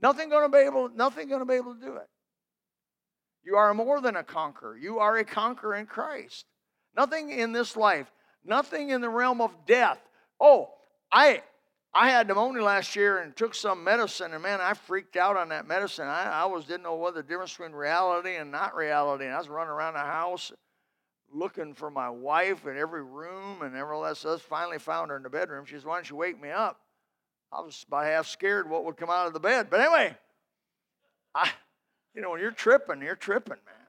Nothing 0.01 0.29
going 0.29 0.49
to 0.49 0.57
be 0.57 0.63
able, 0.63 0.89
nothing 0.89 1.27
going 1.27 1.41
to 1.41 1.45
be 1.45 1.55
able 1.55 1.75
to 1.75 1.81
do 1.81 1.95
it. 1.95 2.07
You 3.43 3.55
are 3.55 3.73
more 3.73 4.01
than 4.01 4.15
a 4.15 4.23
conqueror. 4.23 4.77
You 4.77 4.99
are 4.99 5.17
a 5.17 5.25
conqueror 5.25 5.75
in 5.75 5.85
Christ. 5.85 6.45
Nothing 6.95 7.29
in 7.29 7.51
this 7.51 7.75
life, 7.75 8.11
nothing 8.43 8.89
in 8.89 9.01
the 9.01 9.09
realm 9.09 9.41
of 9.41 9.51
death. 9.65 9.99
Oh, 10.39 10.69
I 11.11 11.41
I 11.93 12.09
had 12.09 12.27
pneumonia 12.27 12.63
last 12.63 12.95
year 12.95 13.19
and 13.19 13.35
took 13.35 13.55
some 13.55 13.83
medicine, 13.83 14.33
and 14.33 14.43
man, 14.43 14.61
I 14.61 14.73
freaked 14.73 15.15
out 15.15 15.35
on 15.35 15.49
that 15.49 15.67
medicine. 15.67 16.05
I, 16.07 16.43
I 16.43 16.45
was 16.45 16.65
didn't 16.65 16.83
know 16.83 16.95
what 16.95 17.15
the 17.15 17.23
difference 17.23 17.53
between 17.53 17.71
reality 17.71 18.35
and 18.35 18.51
not 18.51 18.75
reality. 18.75 19.25
And 19.25 19.33
I 19.33 19.37
was 19.37 19.49
running 19.49 19.71
around 19.71 19.93
the 19.93 19.99
house 19.99 20.51
looking 21.33 21.73
for 21.73 21.89
my 21.89 22.09
wife 22.09 22.65
in 22.67 22.77
every 22.77 23.03
room 23.03 23.61
and 23.61 23.75
all 23.77 24.03
that 24.03 24.17
stuff. 24.17 24.41
Finally 24.41 24.79
found 24.79 25.09
her 25.09 25.17
in 25.17 25.23
the 25.23 25.29
bedroom. 25.29 25.65
She 25.65 25.75
said, 25.75 25.85
Why 25.85 25.95
don't 25.95 26.09
you 26.09 26.15
wake 26.15 26.39
me 26.41 26.49
up? 26.49 26.79
I 27.51 27.61
was 27.61 27.85
about 27.87 28.05
half 28.05 28.27
scared 28.27 28.69
what 28.69 28.85
would 28.85 28.97
come 28.97 29.09
out 29.09 29.27
of 29.27 29.33
the 29.33 29.39
bed. 29.39 29.67
But 29.69 29.79
anyway, 29.79 30.17
I 31.33 31.49
you 32.13 32.21
know, 32.21 32.31
when 32.31 32.41
you're 32.41 32.51
tripping, 32.51 33.01
you're 33.01 33.15
tripping, 33.15 33.57
man. 33.65 33.86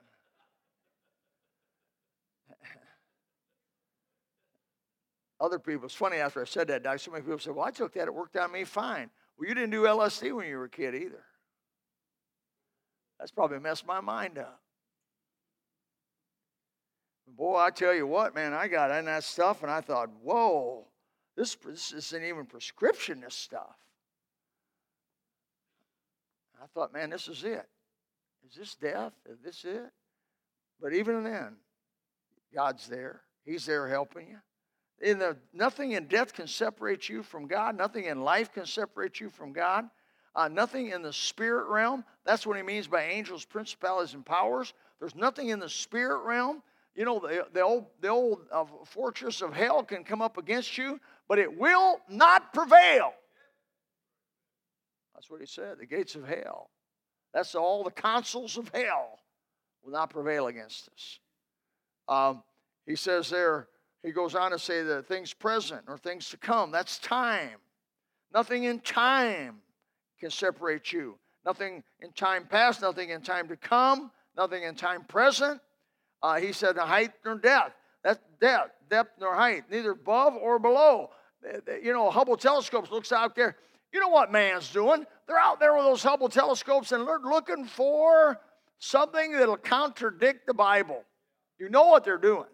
Other 5.39 5.59
people, 5.59 5.85
it's 5.85 5.95
funny 5.95 6.17
after 6.17 6.41
I 6.41 6.45
said 6.45 6.67
that, 6.67 6.83
Doc, 6.83 6.99
so 6.99 7.11
many 7.11 7.23
people 7.23 7.39
said, 7.39 7.55
Well, 7.55 7.65
I 7.65 7.71
took 7.71 7.93
that, 7.93 8.07
it 8.07 8.13
worked 8.13 8.35
on 8.35 8.51
me 8.51 8.65
fine. 8.65 9.09
Well, 9.37 9.47
you 9.47 9.55
didn't 9.55 9.71
do 9.71 9.83
LSD 9.83 10.35
when 10.35 10.47
you 10.47 10.57
were 10.57 10.65
a 10.65 10.69
kid 10.69 10.93
either. 10.95 11.23
That's 13.17 13.31
probably 13.31 13.59
messed 13.59 13.85
my 13.85 14.01
mind 14.01 14.37
up. 14.37 14.61
Boy, 17.27 17.57
I 17.57 17.69
tell 17.69 17.93
you 17.93 18.07
what, 18.07 18.35
man, 18.35 18.53
I 18.53 18.67
got 18.67 18.91
in 18.91 19.05
that 19.05 19.23
stuff 19.23 19.61
and 19.61 19.71
I 19.71 19.81
thought, 19.81 20.09
whoa, 20.21 20.87
this, 21.37 21.55
this 21.55 21.93
isn't 21.93 22.23
even 22.23 22.45
prescription, 22.45 23.21
this 23.21 23.35
stuff. 23.35 23.77
I 26.61 26.65
thought, 26.73 26.91
man, 26.91 27.09
this 27.09 27.27
is 27.27 27.43
it. 27.43 27.67
Is 28.45 28.55
this 28.55 28.75
death? 28.75 29.13
Is 29.25 29.39
this 29.41 29.63
it? 29.63 29.91
But 30.81 30.93
even 30.93 31.23
then, 31.23 31.55
God's 32.53 32.87
there. 32.87 33.21
He's 33.45 33.65
there 33.65 33.87
helping 33.87 34.27
you. 34.27 34.39
In 35.01 35.19
the, 35.19 35.37
nothing 35.53 35.93
in 35.93 36.07
death 36.07 36.33
can 36.33 36.47
separate 36.47 37.07
you 37.07 37.23
from 37.23 37.47
God. 37.47 37.77
Nothing 37.77 38.05
in 38.05 38.21
life 38.21 38.51
can 38.51 38.65
separate 38.65 39.19
you 39.19 39.29
from 39.29 39.53
God. 39.53 39.85
Uh, 40.35 40.47
nothing 40.47 40.91
in 40.91 41.01
the 41.01 41.13
spirit 41.13 41.67
realm. 41.67 42.03
That's 42.25 42.45
what 42.45 42.57
he 42.57 42.63
means 42.63 42.87
by 42.87 43.03
angels, 43.03 43.45
principalities, 43.45 44.13
and 44.13 44.25
powers. 44.25 44.73
There's 44.99 45.15
nothing 45.15 45.49
in 45.49 45.59
the 45.59 45.69
spirit 45.69 46.23
realm 46.25 46.61
you 46.99 47.05
know, 47.05 47.19
the, 47.19 47.47
the 47.53 47.61
old, 47.61 47.85
the 48.01 48.09
old 48.09 48.39
uh, 48.51 48.65
fortress 48.83 49.41
of 49.41 49.53
hell 49.53 49.83
can 49.83 50.03
come 50.03 50.21
up 50.21 50.37
against 50.37 50.77
you, 50.77 50.99
but 51.29 51.39
it 51.39 51.57
will 51.57 52.01
not 52.09 52.53
prevail. 52.53 53.13
That's 55.13 55.29
what 55.29 55.39
he 55.39 55.45
said, 55.45 55.77
the 55.79 55.85
gates 55.85 56.15
of 56.15 56.27
hell. 56.27 56.69
That's 57.33 57.55
all 57.55 57.85
the 57.85 57.91
consuls 57.91 58.57
of 58.57 58.69
hell 58.73 59.19
will 59.81 59.93
not 59.93 60.09
prevail 60.09 60.47
against 60.47 60.89
us. 60.89 61.19
Um, 62.09 62.43
he 62.85 62.97
says 62.97 63.29
there, 63.29 63.69
he 64.03 64.11
goes 64.11 64.35
on 64.35 64.51
to 64.51 64.59
say 64.59 64.81
that 64.83 65.07
things 65.07 65.33
present 65.33 65.81
or 65.87 65.97
things 65.97 66.29
to 66.29 66.37
come, 66.37 66.71
that's 66.71 66.99
time. 66.99 67.57
Nothing 68.33 68.63
in 68.63 68.79
time 68.79 69.57
can 70.19 70.29
separate 70.29 70.91
you. 70.91 71.17
Nothing 71.45 71.83
in 72.01 72.11
time 72.11 72.45
past, 72.45 72.81
nothing 72.81 73.09
in 73.09 73.21
time 73.21 73.47
to 73.47 73.57
come, 73.57 74.11
nothing 74.37 74.63
in 74.63 74.75
time 74.75 75.03
present. 75.05 75.59
Uh, 76.21 76.39
he 76.39 76.51
said, 76.51 76.77
height 76.77 77.11
nor 77.25 77.35
depth. 77.35 77.73
That's 78.03 78.19
depth, 78.39 78.71
depth 78.89 79.11
nor 79.19 79.35
height, 79.35 79.63
neither 79.69 79.91
above 79.91 80.35
or 80.35 80.59
below. 80.59 81.09
You 81.81 81.93
know, 81.93 82.09
Hubble 82.09 82.37
telescopes 82.37 82.91
looks 82.91 83.11
out 83.11 83.35
there. 83.35 83.55
You 83.91 83.99
know 83.99 84.09
what 84.09 84.31
man's 84.31 84.71
doing? 84.71 85.05
They're 85.27 85.39
out 85.39 85.59
there 85.59 85.75
with 85.75 85.85
those 85.85 86.03
Hubble 86.03 86.29
telescopes 86.29 86.91
and 86.91 87.07
they're 87.07 87.19
looking 87.19 87.65
for 87.65 88.39
something 88.77 89.31
that'll 89.33 89.57
contradict 89.57 90.45
the 90.45 90.53
Bible. 90.53 91.03
You 91.57 91.69
know 91.69 91.87
what 91.87 92.03
they're 92.05 92.17
doing. 92.17 92.45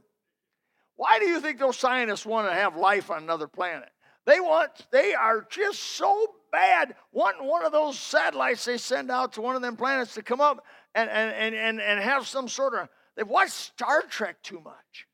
Why 0.95 1.19
do 1.19 1.25
you 1.25 1.39
think 1.39 1.59
those 1.59 1.77
scientists 1.77 2.25
want 2.25 2.47
to 2.47 2.53
have 2.53 2.75
life 2.75 3.11
on 3.11 3.23
another 3.23 3.47
planet? 3.47 3.89
They 4.25 4.39
want, 4.39 4.71
they 4.91 5.13
are 5.13 5.45
just 5.49 5.79
so 5.79 6.35
bad 6.51 6.95
wanting 7.11 7.47
one 7.47 7.65
of 7.65 7.71
those 7.71 7.99
satellites 7.99 8.65
they 8.65 8.77
send 8.77 9.11
out 9.11 9.33
to 9.33 9.41
one 9.41 9.55
of 9.55 9.61
them 9.61 9.75
planets 9.75 10.15
to 10.15 10.23
come 10.23 10.41
up 10.41 10.65
and, 10.95 11.09
and, 11.09 11.55
and, 11.55 11.81
and 11.81 11.99
have 11.99 12.27
some 12.27 12.47
sort 12.47 12.73
of 12.73 12.89
They've 13.15 13.27
watched 13.27 13.53
Star 13.53 14.01
Trek 14.01 14.41
too 14.43 14.59
much. 14.59 15.07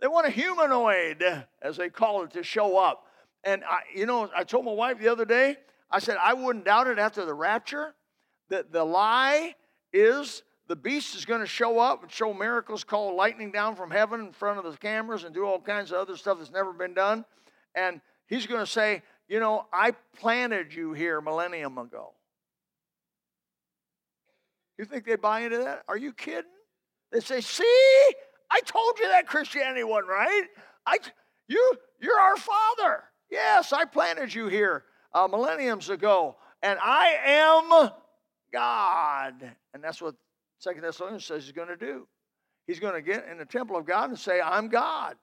They 0.00 0.06
want 0.06 0.26
a 0.26 0.30
humanoid, 0.30 1.24
as 1.62 1.76
they 1.76 1.88
call 1.88 2.22
it, 2.24 2.32
to 2.32 2.42
show 2.42 2.78
up. 2.78 3.06
And 3.42 3.64
I, 3.64 3.80
you 3.94 4.06
know, 4.06 4.30
I 4.36 4.44
told 4.44 4.64
my 4.64 4.72
wife 4.72 4.98
the 4.98 5.08
other 5.08 5.24
day, 5.24 5.56
I 5.90 5.98
said, 5.98 6.18
I 6.22 6.34
wouldn't 6.34 6.66
doubt 6.66 6.86
it 6.86 6.98
after 6.98 7.24
the 7.24 7.34
rapture 7.34 7.94
that 8.50 8.72
the 8.72 8.84
lie 8.84 9.54
is 9.92 10.42
the 10.68 10.76
beast 10.76 11.16
is 11.16 11.24
going 11.24 11.40
to 11.40 11.46
show 11.46 11.78
up 11.78 12.02
and 12.02 12.12
show 12.12 12.32
miracles, 12.32 12.84
call 12.84 13.16
lightning 13.16 13.50
down 13.50 13.74
from 13.74 13.90
heaven 13.90 14.20
in 14.20 14.32
front 14.32 14.58
of 14.58 14.70
the 14.70 14.78
cameras, 14.78 15.24
and 15.24 15.34
do 15.34 15.44
all 15.44 15.60
kinds 15.60 15.90
of 15.90 15.98
other 15.98 16.16
stuff 16.16 16.38
that's 16.38 16.52
never 16.52 16.72
been 16.72 16.94
done. 16.94 17.24
And 17.74 18.00
he's 18.26 18.46
going 18.46 18.60
to 18.60 18.70
say, 18.70 19.02
You 19.28 19.40
know, 19.40 19.66
I 19.72 19.92
planted 20.18 20.74
you 20.74 20.92
here 20.92 21.20
millennium 21.20 21.78
ago. 21.78 22.12
You 24.78 24.84
think 24.84 25.04
they 25.04 25.16
buy 25.16 25.40
into 25.40 25.58
that? 25.58 25.82
Are 25.88 25.96
you 25.96 26.12
kidding? 26.12 26.44
They 27.10 27.20
say, 27.20 27.40
see, 27.40 27.64
I 28.50 28.60
told 28.64 28.98
you 28.98 29.08
that 29.08 29.26
Christianity 29.26 29.82
wasn't 29.82 30.08
right. 30.08 30.44
I, 30.86 30.98
you, 31.48 31.72
you're 32.00 32.18
our 32.18 32.36
father. 32.36 33.04
Yes, 33.30 33.72
I 33.72 33.84
planted 33.84 34.32
you 34.32 34.46
here 34.46 34.84
uh, 35.12 35.26
millenniums 35.26 35.90
ago, 35.90 36.36
and 36.62 36.78
I 36.82 37.16
am 37.24 37.90
God. 38.52 39.56
And 39.74 39.82
that's 39.82 40.00
what 40.00 40.14
Second 40.58 40.82
Thessalonians 40.82 41.24
says 41.24 41.44
he's 41.44 41.52
going 41.52 41.68
to 41.68 41.76
do. 41.76 42.06
He's 42.66 42.80
going 42.80 42.94
to 42.94 43.02
get 43.02 43.26
in 43.30 43.38
the 43.38 43.44
temple 43.44 43.76
of 43.76 43.86
God 43.86 44.10
and 44.10 44.18
say, 44.18 44.40
I'm 44.40 44.68
God. 44.68 45.16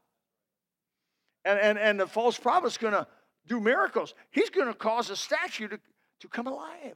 And, 1.43 1.59
and, 1.59 1.77
and 1.77 1.99
the 1.99 2.07
false 2.07 2.37
prophet's 2.37 2.77
going 2.77 2.93
to 2.93 3.05
do 3.47 3.59
miracles. 3.59 4.15
He's 4.31 4.49
going 4.49 4.67
to 4.67 4.73
cause 4.73 5.09
a 5.09 5.15
statue 5.15 5.67
to, 5.67 5.79
to 6.21 6.27
come 6.27 6.47
alive. 6.47 6.95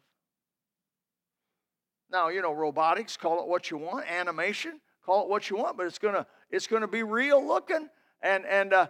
Now, 2.12 2.29
you 2.29 2.41
know, 2.41 2.51
robotics, 2.51 3.17
call 3.17 3.41
it 3.41 3.48
what 3.48 3.69
you 3.69 3.77
want, 3.77 4.10
animation, 4.10 4.79
call 5.05 5.24
it 5.24 5.29
what 5.29 5.50
you 5.50 5.58
want, 5.58 5.77
but 5.77 5.86
it's 5.86 6.00
gonna 6.00 6.25
it's 6.50 6.65
gonna 6.65 6.88
be 6.88 7.03
real 7.03 7.46
looking, 7.46 7.88
and 8.22 8.46
and 8.46 8.74
uh, 8.74 8.88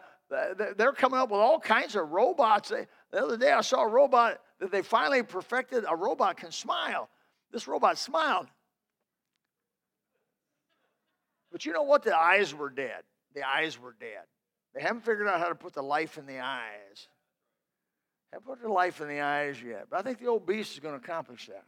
they're 0.77 0.93
coming 0.93 1.19
up 1.19 1.29
with 1.29 1.39
all 1.39 1.59
kinds 1.59 1.95
of 1.95 2.09
robots. 2.11 2.69
The 2.69 2.87
other 3.23 3.35
day, 3.35 3.51
I 3.51 3.61
saw 3.61 3.83
a 3.83 3.87
robot 3.87 4.39
that 4.59 4.71
they 4.71 4.81
finally 4.81 5.23
perfected. 5.23 5.83
A 5.87 5.95
robot 5.95 6.37
can 6.37 6.51
smile. 6.51 7.09
This 7.51 7.67
robot 7.67 7.97
smiled, 7.97 8.47
but 11.51 11.65
you 11.65 11.73
know 11.73 11.83
what? 11.83 12.03
The 12.03 12.17
eyes 12.17 12.53
were 12.53 12.69
dead. 12.69 13.03
The 13.33 13.47
eyes 13.47 13.79
were 13.79 13.95
dead. 13.99 14.25
They 14.73 14.81
haven't 14.81 15.01
figured 15.01 15.27
out 15.27 15.39
how 15.39 15.49
to 15.49 15.55
put 15.55 15.73
the 15.73 15.81
life 15.81 16.17
in 16.17 16.25
the 16.25 16.39
eyes. 16.39 17.07
Haven't 18.31 18.45
put 18.45 18.61
the 18.61 18.69
life 18.69 19.01
in 19.01 19.07
the 19.07 19.21
eyes 19.21 19.61
yet. 19.61 19.87
But 19.89 19.99
I 19.99 20.01
think 20.03 20.19
the 20.19 20.27
old 20.27 20.45
beast 20.45 20.73
is 20.73 20.79
going 20.79 20.99
to 20.99 21.03
accomplish 21.03 21.47
that. 21.47 21.65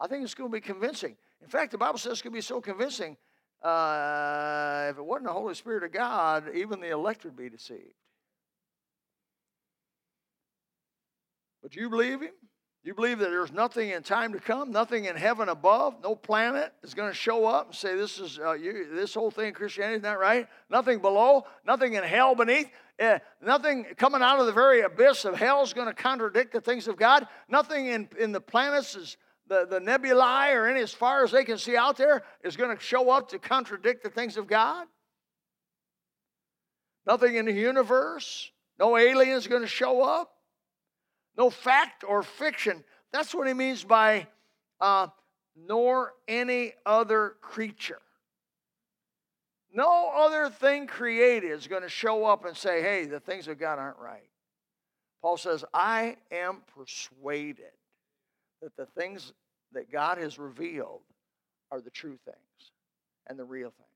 I 0.00 0.08
think 0.08 0.24
it's 0.24 0.34
going 0.34 0.50
to 0.50 0.54
be 0.54 0.60
convincing. 0.60 1.16
In 1.40 1.48
fact, 1.48 1.70
the 1.70 1.78
Bible 1.78 1.98
says 1.98 2.12
it's 2.12 2.22
going 2.22 2.32
to 2.32 2.36
be 2.36 2.42
so 2.42 2.60
convincing. 2.60 3.16
Uh, 3.62 4.88
if 4.90 4.98
it 4.98 5.04
wasn't 5.04 5.26
the 5.26 5.32
Holy 5.32 5.54
Spirit 5.54 5.84
of 5.84 5.92
God, 5.92 6.44
even 6.54 6.80
the 6.80 6.90
elect 6.90 7.24
would 7.24 7.36
be 7.36 7.48
deceived. 7.48 7.94
But 11.62 11.76
you 11.76 11.88
believe 11.88 12.22
Him? 12.22 12.32
You 12.84 12.94
believe 12.94 13.20
that 13.20 13.30
there's 13.30 13.52
nothing 13.52 13.90
in 13.90 14.02
time 14.02 14.32
to 14.32 14.40
come, 14.40 14.72
nothing 14.72 15.04
in 15.04 15.14
heaven 15.14 15.48
above, 15.48 15.94
no 16.02 16.16
planet 16.16 16.72
is 16.82 16.94
going 16.94 17.08
to 17.08 17.14
show 17.14 17.46
up 17.46 17.66
and 17.66 17.74
say 17.76 17.94
this 17.94 18.18
is 18.18 18.40
uh, 18.40 18.54
you, 18.54 18.88
this 18.92 19.14
whole 19.14 19.30
thing 19.30 19.52
Christianity 19.52 19.98
is 19.98 20.02
not 20.02 20.14
that 20.14 20.18
right. 20.18 20.48
Nothing 20.68 20.98
below, 20.98 21.44
nothing 21.64 21.94
in 21.94 22.02
hell 22.02 22.34
beneath, 22.34 22.68
uh, 23.00 23.20
nothing 23.40 23.86
coming 23.96 24.20
out 24.20 24.40
of 24.40 24.46
the 24.46 24.52
very 24.52 24.80
abyss 24.80 25.24
of 25.24 25.36
hell 25.36 25.62
is 25.62 25.72
going 25.72 25.86
to 25.86 25.94
contradict 25.94 26.52
the 26.52 26.60
things 26.60 26.88
of 26.88 26.96
God. 26.96 27.28
Nothing 27.48 27.86
in, 27.86 28.08
in 28.18 28.32
the 28.32 28.40
planets 28.40 28.96
is 28.96 29.16
the, 29.46 29.64
the 29.70 29.78
nebulae 29.78 30.52
or 30.52 30.66
any 30.66 30.80
as 30.80 30.92
far 30.92 31.22
as 31.22 31.30
they 31.30 31.44
can 31.44 31.58
see 31.58 31.76
out 31.76 31.96
there 31.96 32.24
is 32.42 32.56
going 32.56 32.76
to 32.76 32.82
show 32.82 33.10
up 33.10 33.28
to 33.28 33.38
contradict 33.38 34.02
the 34.02 34.10
things 34.10 34.36
of 34.36 34.48
God? 34.48 34.88
Nothing 37.06 37.36
in 37.36 37.46
the 37.46 37.52
universe. 37.52 38.50
No 38.78 38.96
aliens 38.96 39.46
going 39.46 39.62
to 39.62 39.68
show 39.68 40.02
up. 40.02 40.31
No 41.36 41.50
fact 41.50 42.04
or 42.06 42.22
fiction. 42.22 42.84
That's 43.12 43.34
what 43.34 43.46
he 43.46 43.54
means 43.54 43.84
by 43.84 44.26
uh, 44.80 45.08
nor 45.56 46.12
any 46.28 46.74
other 46.84 47.34
creature. 47.40 48.00
No 49.74 50.10
other 50.14 50.50
thing 50.50 50.86
created 50.86 51.50
is 51.50 51.66
going 51.66 51.82
to 51.82 51.88
show 51.88 52.26
up 52.26 52.44
and 52.44 52.56
say, 52.56 52.82
hey, 52.82 53.06
the 53.06 53.20
things 53.20 53.48
of 53.48 53.58
God 53.58 53.78
aren't 53.78 53.98
right. 53.98 54.28
Paul 55.22 55.36
says, 55.36 55.64
I 55.72 56.16
am 56.30 56.62
persuaded 56.76 57.72
that 58.60 58.76
the 58.76 58.86
things 58.86 59.32
that 59.72 59.90
God 59.90 60.18
has 60.18 60.38
revealed 60.38 61.00
are 61.70 61.80
the 61.80 61.90
true 61.90 62.18
things 62.24 62.70
and 63.28 63.38
the 63.38 63.44
real 63.44 63.70
things. 63.70 63.88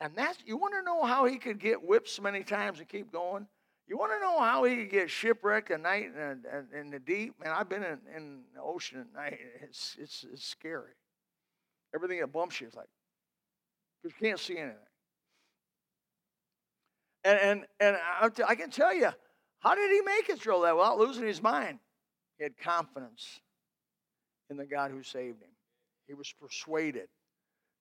And 0.00 0.14
that's, 0.14 0.38
you 0.46 0.56
want 0.56 0.74
to 0.74 0.82
know 0.82 1.04
how 1.04 1.24
he 1.26 1.36
could 1.36 1.58
get 1.58 1.82
whipped 1.82 2.08
so 2.08 2.22
many 2.22 2.42
times 2.42 2.78
and 2.78 2.88
keep 2.88 3.12
going? 3.12 3.46
You 3.88 3.96
want 3.96 4.12
to 4.12 4.20
know 4.20 4.40
how 4.40 4.64
he 4.64 4.76
could 4.76 4.90
get 4.90 5.10
shipwrecked 5.10 5.70
at 5.70 5.80
night 5.80 6.10
in, 6.14 6.44
in, 6.52 6.80
in 6.80 6.90
the 6.90 6.98
deep? 6.98 7.34
Man, 7.42 7.52
I've 7.52 7.68
been 7.68 7.84
in, 7.84 7.98
in, 8.16 8.40
the 8.54 8.60
ocean 8.60 9.00
at 9.00 9.14
night. 9.14 9.38
It's, 9.62 9.96
it's, 10.00 10.24
it's 10.32 10.44
scary. 10.44 10.92
Everything 11.94 12.18
that 12.20 12.32
bumps 12.32 12.60
you 12.60 12.66
is 12.66 12.74
like, 12.74 12.88
you 14.02 14.10
can't 14.20 14.40
see 14.40 14.58
anything. 14.58 14.76
And, 17.24 17.38
and, 17.40 17.66
and 17.80 17.96
I 18.46 18.54
can 18.54 18.70
tell 18.70 18.94
you, 18.94 19.10
how 19.60 19.74
did 19.74 19.90
he 19.90 20.00
make 20.00 20.28
it 20.28 20.40
through 20.40 20.62
that 20.62 20.76
without 20.76 20.98
losing 20.98 21.26
his 21.26 21.42
mind? 21.42 21.78
He 22.38 22.44
had 22.44 22.56
confidence 22.58 23.40
in 24.50 24.56
the 24.56 24.66
God 24.66 24.90
who 24.90 25.02
saved 25.02 25.42
him. 25.42 25.50
He 26.06 26.14
was 26.14 26.32
persuaded. 26.40 27.08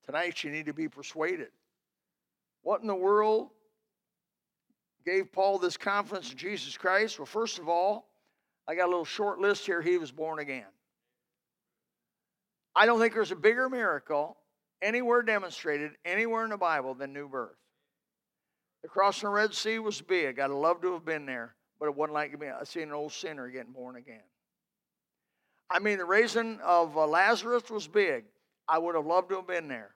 Tonight, 0.05 0.43
you 0.43 0.51
need 0.51 0.67
to 0.67 0.73
be 0.73 0.87
persuaded. 0.87 1.49
What 2.61 2.81
in 2.81 2.87
the 2.87 2.95
world 2.95 3.49
gave 5.05 5.31
Paul 5.31 5.59
this 5.59 5.77
confidence 5.77 6.31
in 6.31 6.37
Jesus 6.37 6.77
Christ? 6.77 7.19
Well, 7.19 7.25
first 7.25 7.59
of 7.59 7.69
all, 7.69 8.07
I 8.67 8.75
got 8.75 8.85
a 8.85 8.89
little 8.89 9.05
short 9.05 9.39
list 9.39 9.65
here. 9.65 9.81
He 9.81 9.97
was 9.97 10.11
born 10.11 10.39
again. 10.39 10.65
I 12.75 12.85
don't 12.85 12.99
think 12.99 13.13
there's 13.13 13.31
a 13.31 13.35
bigger 13.35 13.69
miracle 13.69 14.37
anywhere 14.81 15.21
demonstrated 15.21 15.91
anywhere 16.03 16.43
in 16.43 16.49
the 16.49 16.57
Bible 16.57 16.93
than 16.93 17.13
new 17.13 17.29
birth. 17.29 17.55
The 18.81 18.89
crossing 18.89 19.29
the 19.29 19.33
Red 19.33 19.53
Sea 19.53 19.79
was 19.79 20.01
big. 20.01 20.39
I'd 20.39 20.49
love 20.49 20.81
to 20.81 20.93
have 20.93 21.05
been 21.05 21.25
there, 21.25 21.55
but 21.79 21.85
it 21.85 21.95
wasn't 21.95 22.13
like 22.13 22.35
seeing 22.65 22.89
an 22.89 22.93
old 22.93 23.13
sinner 23.13 23.49
getting 23.49 23.71
born 23.71 23.95
again. 23.95 24.23
I 25.69 25.79
mean, 25.79 25.97
the 25.97 26.05
raising 26.05 26.59
of 26.61 26.97
uh, 26.97 27.07
Lazarus 27.07 27.69
was 27.71 27.87
big. 27.87 28.25
I 28.67 28.77
would 28.77 28.95
have 28.95 29.05
loved 29.05 29.29
to 29.29 29.37
have 29.37 29.47
been 29.47 29.67
there, 29.67 29.95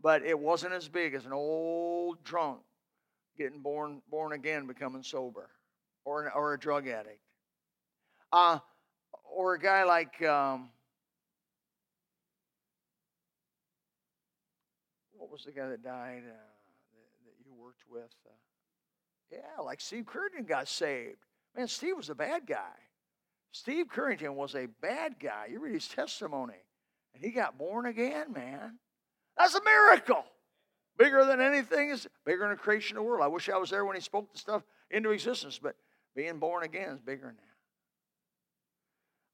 but 0.00 0.22
it 0.22 0.38
wasn't 0.38 0.72
as 0.72 0.88
big 0.88 1.14
as 1.14 1.26
an 1.26 1.32
old 1.32 2.22
drunk 2.24 2.60
getting 3.36 3.60
born 3.60 4.02
born 4.10 4.32
again, 4.32 4.66
becoming 4.66 5.02
sober, 5.02 5.50
or 6.04 6.30
or 6.32 6.54
a 6.54 6.58
drug 6.58 6.88
addict, 6.88 7.20
uh, 8.32 8.58
or 9.24 9.54
a 9.54 9.58
guy 9.58 9.84
like 9.84 10.22
um, 10.22 10.70
what 15.12 15.30
was 15.30 15.44
the 15.44 15.52
guy 15.52 15.68
that 15.68 15.82
died 15.82 16.22
uh, 16.26 16.32
that, 16.32 17.10
that, 17.24 17.34
you 17.44 17.52
worked 17.54 17.82
with? 17.90 18.14
Uh, 18.26 18.32
yeah, 19.30 19.62
like 19.62 19.80
Steve 19.80 20.04
Currington 20.04 20.48
got 20.48 20.68
saved. 20.68 21.18
Man, 21.56 21.68
Steve 21.68 21.96
was 21.96 22.10
a 22.10 22.14
bad 22.14 22.46
guy. 22.46 22.74
Steve 23.52 23.86
Currington 23.88 24.34
was 24.34 24.54
a 24.54 24.66
bad 24.80 25.18
guy. 25.18 25.46
You 25.50 25.60
read 25.60 25.74
his 25.74 25.88
testimony, 25.88 26.54
and 27.14 27.22
he 27.22 27.30
got 27.30 27.58
born 27.58 27.86
again, 27.86 28.32
man. 28.32 28.78
That's 29.36 29.54
a 29.54 29.64
miracle. 29.64 30.24
Bigger 31.00 31.24
than 31.24 31.40
anything 31.40 31.88
is 31.88 32.06
bigger 32.26 32.40
than 32.40 32.50
the 32.50 32.56
creation 32.56 32.98
of 32.98 33.02
the 33.02 33.08
world. 33.08 33.24
I 33.24 33.26
wish 33.26 33.48
I 33.48 33.56
was 33.56 33.70
there 33.70 33.86
when 33.86 33.96
he 33.96 34.02
spoke 34.02 34.30
the 34.30 34.38
stuff 34.38 34.62
into 34.90 35.12
existence, 35.12 35.58
but 35.58 35.74
being 36.14 36.38
born 36.38 36.62
again 36.62 36.90
is 36.90 37.00
bigger 37.00 37.24
than 37.24 37.36
that. 37.36 37.56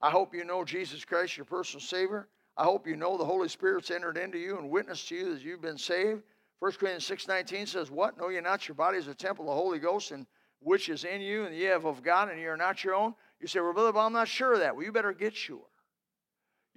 I 0.00 0.12
hope 0.12 0.32
you 0.32 0.44
know 0.44 0.64
Jesus 0.64 1.04
Christ, 1.04 1.36
your 1.36 1.44
personal 1.44 1.80
Savior. 1.80 2.28
I 2.56 2.62
hope 2.62 2.86
you 2.86 2.94
know 2.94 3.18
the 3.18 3.24
Holy 3.24 3.48
Spirit's 3.48 3.90
entered 3.90 4.16
into 4.16 4.38
you 4.38 4.58
and 4.58 4.70
witnessed 4.70 5.08
to 5.08 5.16
you 5.16 5.34
that 5.34 5.42
you've 5.42 5.60
been 5.60 5.76
saved. 5.76 6.22
1 6.60 6.72
Corinthians 6.74 7.26
6.19 7.26 7.66
says, 7.66 7.90
What? 7.90 8.16
Know 8.16 8.28
ye 8.28 8.40
not 8.40 8.68
your 8.68 8.76
body 8.76 8.98
is 8.98 9.08
a 9.08 9.14
temple 9.14 9.46
of 9.46 9.56
the 9.56 9.60
Holy 9.60 9.80
Ghost, 9.80 10.12
and 10.12 10.24
which 10.60 10.88
is 10.88 11.02
in 11.02 11.20
you, 11.20 11.46
and 11.46 11.56
ye 11.56 11.64
have 11.64 11.84
of 11.84 12.00
God, 12.00 12.28
and 12.28 12.38
ye 12.38 12.46
are 12.46 12.56
not 12.56 12.84
your 12.84 12.94
own? 12.94 13.12
You 13.40 13.48
say, 13.48 13.58
Well, 13.58 13.72
Brother, 13.72 13.92
but 13.92 14.06
I'm 14.06 14.12
not 14.12 14.28
sure 14.28 14.52
of 14.52 14.60
that. 14.60 14.76
Well, 14.76 14.84
you 14.84 14.92
better 14.92 15.12
get 15.12 15.34
sure. 15.34 15.66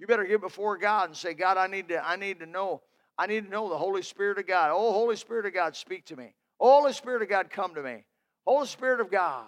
You 0.00 0.08
better 0.08 0.24
get 0.24 0.40
before 0.40 0.78
God 0.78 1.10
and 1.10 1.16
say, 1.16 1.32
God, 1.32 1.58
I 1.58 1.68
need 1.68 1.90
to, 1.90 2.04
I 2.04 2.16
need 2.16 2.40
to 2.40 2.46
know. 2.46 2.82
I 3.20 3.26
need 3.26 3.44
to 3.44 3.50
know 3.50 3.68
the 3.68 3.76
Holy 3.76 4.00
Spirit 4.00 4.38
of 4.38 4.46
God. 4.46 4.70
Oh, 4.72 4.92
Holy 4.92 5.14
Spirit 5.14 5.44
of 5.44 5.52
God, 5.52 5.76
speak 5.76 6.06
to 6.06 6.16
me. 6.16 6.32
Oh, 6.58 6.80
Holy 6.80 6.94
Spirit 6.94 7.20
of 7.20 7.28
God, 7.28 7.50
come 7.50 7.74
to 7.74 7.82
me. 7.82 8.04
Holy 8.46 8.66
Spirit 8.66 8.98
of 8.98 9.10
God, 9.10 9.44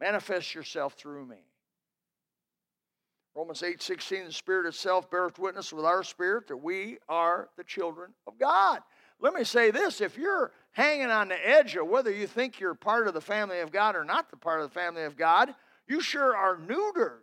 manifest 0.00 0.54
yourself 0.54 0.94
through 0.94 1.26
me. 1.26 1.36
Romans 3.36 3.62
8 3.62 3.82
16, 3.82 4.24
the 4.24 4.32
Spirit 4.32 4.66
itself 4.66 5.10
beareth 5.10 5.38
witness 5.38 5.70
with 5.70 5.84
our 5.84 6.02
spirit 6.02 6.48
that 6.48 6.56
we 6.56 6.96
are 7.10 7.50
the 7.58 7.64
children 7.64 8.14
of 8.26 8.38
God. 8.38 8.80
Let 9.20 9.34
me 9.34 9.44
say 9.44 9.70
this 9.70 10.00
if 10.00 10.16
you're 10.16 10.52
hanging 10.70 11.10
on 11.10 11.28
the 11.28 11.46
edge 11.46 11.76
of 11.76 11.86
whether 11.86 12.10
you 12.10 12.26
think 12.26 12.58
you're 12.58 12.74
part 12.74 13.06
of 13.06 13.12
the 13.12 13.20
family 13.20 13.60
of 13.60 13.70
God 13.70 13.96
or 13.96 14.04
not 14.04 14.30
the 14.30 14.38
part 14.38 14.62
of 14.62 14.70
the 14.70 14.80
family 14.80 15.02
of 15.02 15.18
God, 15.18 15.54
you 15.86 16.00
sure 16.00 16.34
are 16.34 16.56
neutered. 16.56 17.20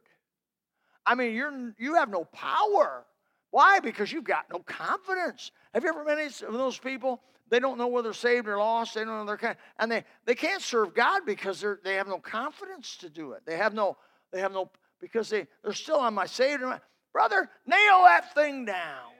I 1.08 1.16
mean, 1.16 1.34
you're, 1.34 1.74
you 1.80 1.96
have 1.96 2.10
no 2.10 2.26
power. 2.26 3.04
Why? 3.52 3.80
Because 3.80 4.12
you've 4.12 4.24
got 4.24 4.46
no 4.52 4.60
confidence. 4.60 5.52
Have 5.74 5.84
you 5.84 5.90
ever 5.90 6.04
met 6.04 6.20
any 6.20 6.28
of 6.28 6.54
those 6.54 6.78
people? 6.78 7.22
They 7.50 7.60
don't 7.60 7.78
know 7.78 7.88
whether 7.88 8.10
they're 8.10 8.14
saved 8.14 8.48
or 8.48 8.58
lost. 8.58 8.94
They 8.94 9.04
don't 9.04 9.18
know 9.18 9.26
their 9.26 9.38
kind, 9.38 9.58
and 9.80 9.92
they, 9.92 10.04
they 10.26 10.36
can't 10.36 10.62
serve 10.62 10.94
God 10.94 11.22
because 11.26 11.60
they're, 11.60 11.80
they 11.84 11.96
have 11.96 12.08
no 12.08 12.20
confidence 12.20 12.98
to 12.98 13.10
do 13.10 13.32
it. 13.32 13.42
They 13.46 13.58
have 13.58 13.74
no 13.74 13.98
they 14.32 14.40
have 14.40 14.52
no 14.52 14.70
because 15.02 15.30
they, 15.30 15.48
they're 15.64 15.74
still 15.74 16.00
on 16.00 16.14
my 16.14 16.26
saved. 16.26 16.62
Brother, 17.12 17.50
nail 17.66 18.04
that 18.04 18.34
thing 18.36 18.66
down. 18.66 19.12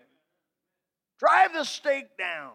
Drive 1.18 1.54
the 1.54 1.64
stake 1.64 2.18
down. 2.18 2.52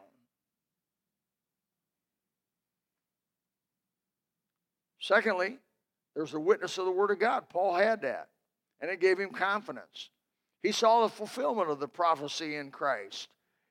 Secondly, 5.01 5.59
there's 6.15 6.33
the 6.33 6.41
witness 6.41 6.79
of 6.79 6.87
the 6.87 6.91
Word 6.91 7.11
of 7.11 7.19
God. 7.19 7.49
Paul 7.51 7.75
had 7.75 8.03
that, 8.03 8.29
and 8.81 8.91
it 8.91 9.01
gave 9.01 9.19
him 9.19 9.31
confidence. 9.31 10.09
He 10.64 10.72
saw 10.72 11.03
the 11.03 11.12
fulfillment 11.12 11.70
of 11.70 11.79
the 11.79 11.87
prophecy 11.87 12.57
in 12.57 12.70
Christ. 12.70 13.29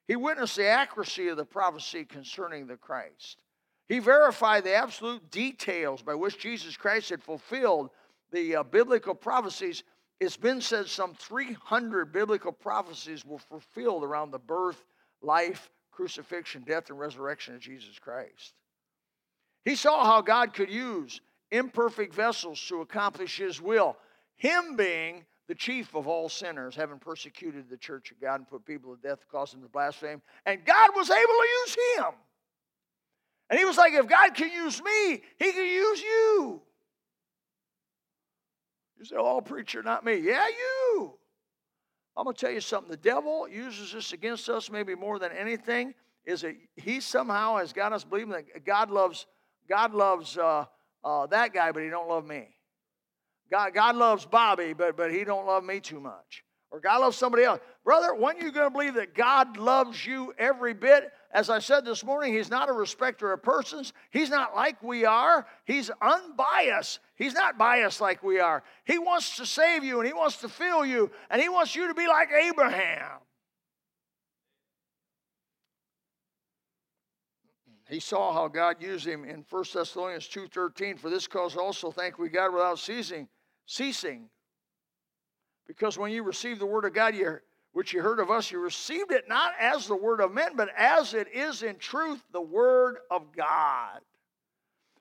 He 0.07 0.15
witnessed 0.15 0.55
the 0.55 0.67
accuracy 0.67 1.27
of 1.27 1.37
the 1.37 1.43
prophecy 1.43 2.05
concerning 2.05 2.67
the 2.67 2.77
Christ. 2.77 3.41
He 3.89 3.97
verified 3.97 4.63
the 4.63 4.75
absolute 4.75 5.31
details 5.31 6.03
by 6.03 6.13
which 6.13 6.37
Jesus 6.37 6.77
Christ 6.77 7.09
had 7.09 7.23
fulfilled 7.23 7.89
the 8.31 8.57
uh, 8.57 8.63
biblical 8.63 9.15
prophecies, 9.15 9.83
it's 10.19 10.37
been 10.37 10.61
said 10.61 10.87
some 10.87 11.15
300 11.15 12.11
biblical 12.11 12.51
prophecies 12.51 13.25
were 13.25 13.39
fulfilled 13.39 14.03
around 14.03 14.31
the 14.31 14.39
birth, 14.39 14.83
life, 15.21 15.71
crucifixion, 15.91 16.63
death, 16.63 16.89
and 16.89 16.99
resurrection 16.99 17.55
of 17.55 17.61
Jesus 17.61 17.97
Christ. 17.99 18.53
He 19.65 19.75
saw 19.75 20.05
how 20.05 20.21
God 20.21 20.53
could 20.53 20.69
use 20.69 21.21
imperfect 21.51 22.13
vessels 22.13 22.63
to 22.67 22.81
accomplish 22.81 23.37
His 23.37 23.59
will, 23.59 23.97
Him 24.35 24.75
being 24.75 25.25
the 25.47 25.55
chief 25.55 25.93
of 25.95 26.07
all 26.07 26.29
sinners, 26.29 26.75
having 26.75 26.99
persecuted 26.99 27.69
the 27.69 27.77
church 27.77 28.11
of 28.11 28.21
God 28.21 28.35
and 28.35 28.47
put 28.47 28.65
people 28.65 28.95
to 28.95 29.01
death, 29.01 29.25
causing 29.31 29.59
them 29.59 29.67
to 29.67 29.71
blaspheme. 29.71 30.21
And 30.45 30.63
God 30.63 30.91
was 30.95 31.09
able 31.09 31.19
to 31.19 31.47
use 31.61 31.77
Him. 31.97 32.13
And 33.49 33.59
He 33.59 33.65
was 33.65 33.77
like, 33.77 33.93
if 33.93 34.07
God 34.07 34.33
can 34.35 34.51
use 34.51 34.81
me, 34.81 35.21
He 35.37 35.51
can 35.51 35.65
use 35.65 36.01
you. 36.01 36.61
You 38.97 39.05
say, 39.05 39.15
oh, 39.17 39.41
preacher, 39.41 39.83
not 39.83 40.05
me. 40.05 40.15
Yeah, 40.15 40.47
you. 40.47 41.13
I'm 42.15 42.25
going 42.25 42.35
to 42.35 42.39
tell 42.39 42.53
you 42.53 42.61
something. 42.61 42.91
The 42.91 42.97
devil 42.97 43.47
uses 43.49 43.91
this 43.91 44.13
against 44.13 44.47
us 44.47 44.69
maybe 44.71 44.95
more 44.95 45.19
than 45.19 45.31
anything. 45.31 45.93
Is 46.25 46.41
that 46.41 46.55
he 46.77 47.01
somehow 47.01 47.57
has 47.57 47.73
got 47.73 47.91
us 47.91 48.05
believing 48.05 48.31
that 48.31 48.65
God 48.65 48.89
loves 48.89 49.25
God 49.67 49.93
loves 49.93 50.37
uh, 50.37 50.65
uh, 51.03 51.27
that 51.27 51.53
guy, 51.53 51.71
but 51.73 51.83
he 51.83 51.89
don't 51.89 52.07
love 52.07 52.25
me. 52.25 52.47
God, 53.53 53.75
God 53.75 53.95
loves 53.95 54.25
Bobby, 54.25 54.73
but, 54.73 54.97
but 54.97 55.11
he 55.11 55.23
don't 55.23 55.45
love 55.45 55.63
me 55.63 55.79
too 55.79 55.99
much. 55.99 56.43
Or 56.71 56.79
God 56.79 57.01
loves 57.01 57.15
somebody 57.15 57.43
else. 57.43 57.59
Brother, 57.85 58.15
when 58.15 58.35
are 58.37 58.41
you 58.41 58.51
going 58.51 58.65
to 58.65 58.71
believe 58.71 58.95
that 58.95 59.13
God 59.13 59.57
loves 59.57 60.03
you 60.07 60.33
every 60.39 60.73
bit 60.73 61.11
as 61.31 61.51
I 61.51 61.59
said 61.59 61.85
this 61.85 62.03
morning, 62.03 62.33
he's 62.33 62.49
not 62.49 62.67
a 62.67 62.73
respecter 62.73 63.31
of 63.31 63.43
persons. 63.43 63.93
He's 64.09 64.31
not 64.31 64.55
like 64.55 64.81
we 64.81 65.05
are. 65.05 65.45
He's 65.65 65.91
unbiased. 66.01 66.99
He's 67.13 67.35
not 67.35 67.59
biased 67.59 68.01
like 68.01 68.23
we 68.23 68.39
are. 68.39 68.63
He 68.85 68.97
wants 68.97 69.37
to 69.37 69.45
save 69.45 69.83
you 69.83 69.99
and 69.99 70.07
he 70.07 70.13
wants 70.13 70.37
to 70.37 70.49
fill 70.49 70.83
you 70.83 71.11
and 71.29 71.39
he 71.39 71.47
wants 71.47 71.75
you 71.75 71.87
to 71.89 71.93
be 71.93 72.07
like 72.07 72.29
Abraham. 72.31 73.19
He 77.87 77.99
saw 77.99 78.33
how 78.33 78.47
God 78.47 78.81
used 78.81 79.05
him 79.05 79.23
in 79.23 79.45
1 79.47 79.63
Thessalonians 79.73 80.27
2:13. 80.27 80.97
For 80.97 81.11
this 81.11 81.27
cause 81.27 81.55
also 81.55 81.91
thank 81.91 82.17
we 82.17 82.29
God 82.29 82.51
without 82.51 82.79
ceasing, 82.79 83.27
ceasing. 83.65 84.29
Because 85.67 85.97
when 85.97 86.11
you 86.11 86.23
receive 86.23 86.59
the 86.59 86.65
word 86.65 86.85
of 86.85 86.93
God, 86.93 87.15
you 87.15 87.39
which 87.73 87.91
you 87.91 88.01
heard 88.01 88.19
of 88.19 88.29
us, 88.29 88.51
you 88.51 88.59
received 88.59 89.11
it 89.11 89.27
not 89.27 89.53
as 89.59 89.87
the 89.87 89.95
word 89.95 90.21
of 90.21 90.31
men, 90.31 90.51
but 90.55 90.69
as 90.77 91.15
it 91.15 91.27
is 91.33 91.63
in 91.63 91.75
truth 91.77 92.23
the 92.31 92.41
word 92.41 92.97
of 93.09 93.35
God. 93.35 93.99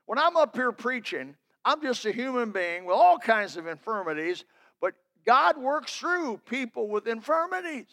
When 0.07 0.19
I'm 0.19 0.37
up 0.39 0.57
here 0.57 0.73
preaching, 0.73 1.37
I'm 1.65 1.83
just 1.83 2.07
a 2.07 2.13
human 2.13 2.51
being 2.51 2.87
with 2.87 2.97
all 2.97 3.19
kinds 3.19 3.59
of 3.59 3.67
infirmities, 3.67 4.45
but 4.81 4.95
God 5.27 5.59
works 5.59 5.97
through 5.97 6.41
people 6.49 6.89
with 6.89 7.07
infirmities. 7.07 7.87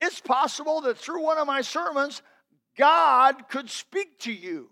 It's 0.00 0.20
possible 0.20 0.80
that 0.80 0.96
through 0.96 1.22
one 1.22 1.38
of 1.38 1.46
my 1.46 1.60
sermons, 1.60 2.22
God 2.76 3.46
could 3.48 3.68
speak 3.68 4.18
to 4.20 4.32
you. 4.32 4.70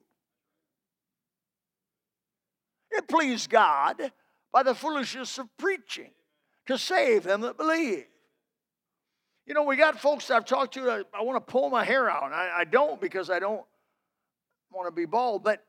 It 2.90 3.06
pleased 3.06 3.50
God 3.50 4.12
by 4.52 4.62
the 4.62 4.74
foolishness 4.74 5.38
of 5.38 5.48
preaching 5.56 6.10
to 6.66 6.78
save 6.78 7.24
them 7.24 7.40
that 7.42 7.56
believe. 7.56 8.06
You 9.46 9.54
know, 9.54 9.64
we 9.64 9.76
got 9.76 10.00
folks 10.00 10.30
I've 10.30 10.44
talked 10.44 10.74
to, 10.74 10.90
I, 10.90 11.02
I 11.12 11.22
want 11.22 11.44
to 11.44 11.52
pull 11.52 11.70
my 11.70 11.84
hair 11.84 12.08
out. 12.08 12.32
I, 12.32 12.60
I 12.60 12.64
don't 12.64 13.00
because 13.00 13.30
I 13.30 13.38
don't 13.38 13.64
want 14.70 14.86
to 14.86 14.92
be 14.92 15.06
bald, 15.06 15.42
but 15.42 15.64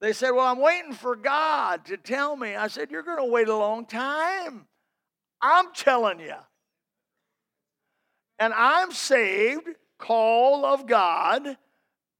they 0.00 0.12
said, 0.12 0.30
Well, 0.30 0.46
I'm 0.46 0.60
waiting 0.60 0.94
for 0.94 1.16
God 1.16 1.84
to 1.86 1.96
tell 1.96 2.36
me. 2.36 2.56
I 2.56 2.68
said, 2.68 2.90
You're 2.90 3.02
going 3.02 3.18
to 3.18 3.30
wait 3.30 3.48
a 3.48 3.56
long 3.56 3.84
time. 3.84 4.66
I'm 5.42 5.66
telling 5.74 6.20
you. 6.20 6.34
And 8.38 8.52
I'm 8.54 8.92
saved, 8.92 9.68
call 9.98 10.64
of 10.64 10.86
God, 10.86 11.56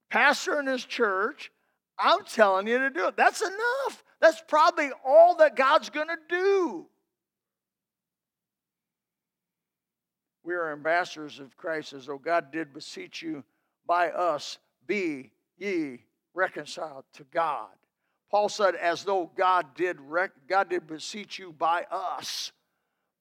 pastor 0.09 0.59
in 0.59 0.67
his 0.67 0.85
church. 0.85 1.51
I'm 1.99 2.23
telling 2.25 2.67
you 2.67 2.79
to 2.79 2.89
do 2.89 3.07
it. 3.07 3.17
That's 3.17 3.41
enough. 3.41 4.03
That's 4.19 4.41
probably 4.47 4.89
all 5.05 5.35
that 5.37 5.55
God's 5.55 5.89
going 5.89 6.07
to 6.07 6.17
do. 6.29 6.85
We 10.43 10.53
are 10.53 10.71
ambassadors 10.71 11.39
of 11.39 11.57
Christ 11.57 11.93
as 11.93 12.05
though 12.05 12.17
God 12.17 12.51
did 12.51 12.73
beseech 12.73 13.21
you 13.21 13.43
by 13.85 14.09
us, 14.11 14.59
be 14.85 15.31
ye 15.57 16.03
reconciled 16.33 17.03
to 17.13 17.23
God. 17.33 17.69
Paul 18.29 18.49
said, 18.49 18.75
as 18.75 19.03
though 19.03 19.31
God 19.35 19.75
did, 19.75 19.99
rec- 20.01 20.47
God 20.47 20.69
did 20.69 20.87
beseech 20.87 21.39
you 21.39 21.51
by 21.51 21.85
us. 21.89 22.51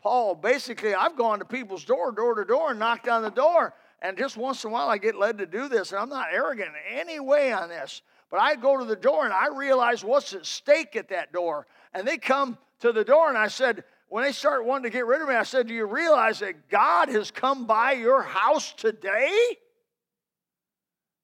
Paul, 0.00 0.34
basically, 0.34 0.94
I've 0.94 1.16
gone 1.16 1.38
to 1.38 1.44
people's 1.44 1.84
door, 1.84 2.12
door 2.12 2.34
to 2.34 2.44
door, 2.44 2.70
and 2.70 2.78
knocked 2.78 3.08
on 3.08 3.22
the 3.22 3.30
door. 3.30 3.74
And 4.02 4.18
just 4.18 4.36
once 4.36 4.62
in 4.64 4.70
a 4.70 4.72
while, 4.72 4.88
I 4.88 4.98
get 4.98 5.16
led 5.16 5.38
to 5.38 5.46
do 5.46 5.68
this. 5.68 5.92
And 5.92 6.00
I'm 6.00 6.08
not 6.08 6.28
arrogant 6.32 6.70
in 6.90 6.98
any 6.98 7.18
way 7.20 7.52
on 7.52 7.68
this. 7.68 8.02
But 8.30 8.40
I 8.40 8.56
go 8.56 8.78
to 8.78 8.84
the 8.84 8.96
door 8.96 9.24
and 9.24 9.32
I 9.32 9.48
realize 9.48 10.04
what's 10.04 10.32
at 10.32 10.44
stake 10.46 10.96
at 10.96 11.08
that 11.08 11.32
door. 11.32 11.66
And 11.94 12.06
they 12.06 12.18
come 12.18 12.58
to 12.80 12.92
the 12.92 13.04
door, 13.04 13.30
and 13.30 13.38
I 13.38 13.48
said, 13.48 13.84
when 14.08 14.24
they 14.24 14.32
start 14.32 14.64
wanting 14.64 14.84
to 14.84 14.90
get 14.90 15.06
rid 15.06 15.20
of 15.20 15.28
me, 15.28 15.34
I 15.34 15.42
said, 15.42 15.66
Do 15.66 15.74
you 15.74 15.86
realize 15.86 16.38
that 16.40 16.68
God 16.68 17.08
has 17.08 17.30
come 17.30 17.66
by 17.66 17.92
your 17.92 18.22
house 18.22 18.72
today? 18.72 19.30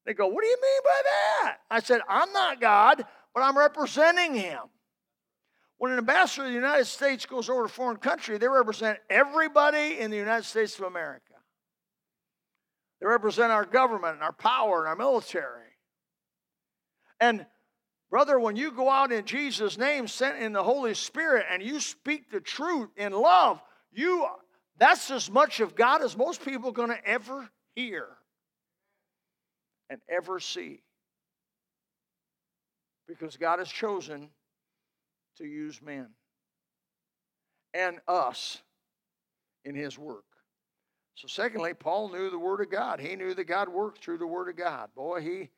They 0.04 0.14
go, 0.14 0.26
What 0.26 0.42
do 0.42 0.48
you 0.48 0.58
mean 0.60 0.80
by 0.84 1.02
that? 1.04 1.56
I 1.70 1.80
said, 1.80 2.00
I'm 2.08 2.32
not 2.32 2.60
God, 2.60 3.04
but 3.34 3.40
I'm 3.40 3.56
representing 3.56 4.34
Him. 4.34 4.60
When 5.78 5.92
an 5.92 5.98
ambassador 5.98 6.42
of 6.42 6.48
the 6.48 6.54
United 6.54 6.86
States 6.86 7.26
goes 7.26 7.48
over 7.48 7.62
to 7.62 7.66
a 7.66 7.68
foreign 7.68 7.96
country, 7.96 8.38
they 8.38 8.48
represent 8.48 8.98
everybody 9.10 9.98
in 9.98 10.10
the 10.10 10.16
United 10.16 10.44
States 10.44 10.78
of 10.78 10.84
America. 10.84 11.31
They 13.02 13.08
represent 13.08 13.50
our 13.50 13.64
government 13.64 14.14
and 14.14 14.22
our 14.22 14.32
power 14.32 14.78
and 14.78 14.88
our 14.88 14.94
military. 14.94 15.66
And 17.18 17.44
brother, 18.10 18.38
when 18.38 18.54
you 18.54 18.70
go 18.70 18.88
out 18.88 19.10
in 19.10 19.24
Jesus' 19.24 19.76
name, 19.76 20.06
sent 20.06 20.40
in 20.40 20.52
the 20.52 20.62
Holy 20.62 20.94
Spirit, 20.94 21.46
and 21.50 21.60
you 21.60 21.80
speak 21.80 22.30
the 22.30 22.40
truth 22.40 22.90
in 22.96 23.12
love, 23.12 23.60
you 23.90 24.24
that's 24.76 25.10
as 25.10 25.28
much 25.28 25.58
of 25.58 25.74
God 25.74 26.00
as 26.00 26.16
most 26.16 26.44
people 26.44 26.68
are 26.68 26.74
going 26.74 26.90
to 26.90 27.04
ever 27.04 27.50
hear 27.74 28.06
and 29.90 30.00
ever 30.08 30.38
see. 30.38 30.84
Because 33.08 33.36
God 33.36 33.58
has 33.58 33.68
chosen 33.68 34.28
to 35.38 35.44
use 35.44 35.82
men 35.82 36.06
and 37.74 37.98
us 38.06 38.62
in 39.64 39.74
his 39.74 39.98
work. 39.98 40.24
So, 41.22 41.28
secondly, 41.28 41.72
Paul 41.72 42.08
knew 42.08 42.30
the 42.30 42.38
Word 42.38 42.60
of 42.62 42.68
God. 42.68 42.98
He 42.98 43.14
knew 43.14 43.32
that 43.32 43.44
God 43.44 43.68
worked 43.68 44.02
through 44.02 44.18
the 44.18 44.26
Word 44.26 44.48
of 44.48 44.56
God. 44.56 44.88
Boy, 44.96 45.20
he. 45.20 45.50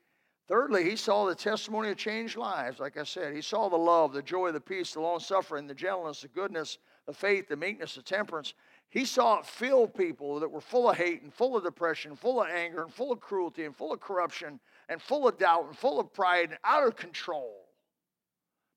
Thirdly, 0.46 0.84
he 0.84 0.94
saw 0.94 1.24
the 1.24 1.34
testimony 1.34 1.88
of 1.88 1.96
changed 1.96 2.36
lives. 2.36 2.80
Like 2.80 2.98
I 2.98 3.02
said, 3.02 3.34
he 3.34 3.40
saw 3.40 3.70
the 3.70 3.76
love, 3.78 4.12
the 4.12 4.20
joy, 4.20 4.52
the 4.52 4.60
peace, 4.60 4.92
the 4.92 5.00
long 5.00 5.20
suffering, 5.20 5.66
the 5.66 5.74
gentleness, 5.74 6.20
the 6.20 6.28
goodness, 6.28 6.76
the 7.06 7.14
faith, 7.14 7.48
the 7.48 7.56
meekness, 7.56 7.94
the 7.94 8.02
temperance. 8.02 8.52
He 8.90 9.06
saw 9.06 9.38
it 9.38 9.46
fill 9.46 9.88
people 9.88 10.38
that 10.40 10.50
were 10.50 10.60
full 10.60 10.90
of 10.90 10.98
hate 10.98 11.22
and 11.22 11.32
full 11.32 11.56
of 11.56 11.64
depression, 11.64 12.14
full 12.14 12.42
of 12.42 12.50
anger 12.50 12.82
and 12.82 12.92
full 12.92 13.10
of 13.10 13.20
cruelty 13.20 13.64
and 13.64 13.74
full 13.74 13.94
of 13.94 14.00
corruption 14.00 14.60
and 14.90 15.00
full 15.00 15.26
of 15.26 15.38
doubt 15.38 15.64
and 15.64 15.78
full 15.78 15.98
of 15.98 16.12
pride 16.12 16.50
and 16.50 16.58
out 16.62 16.86
of 16.86 16.94
control. 16.94 17.64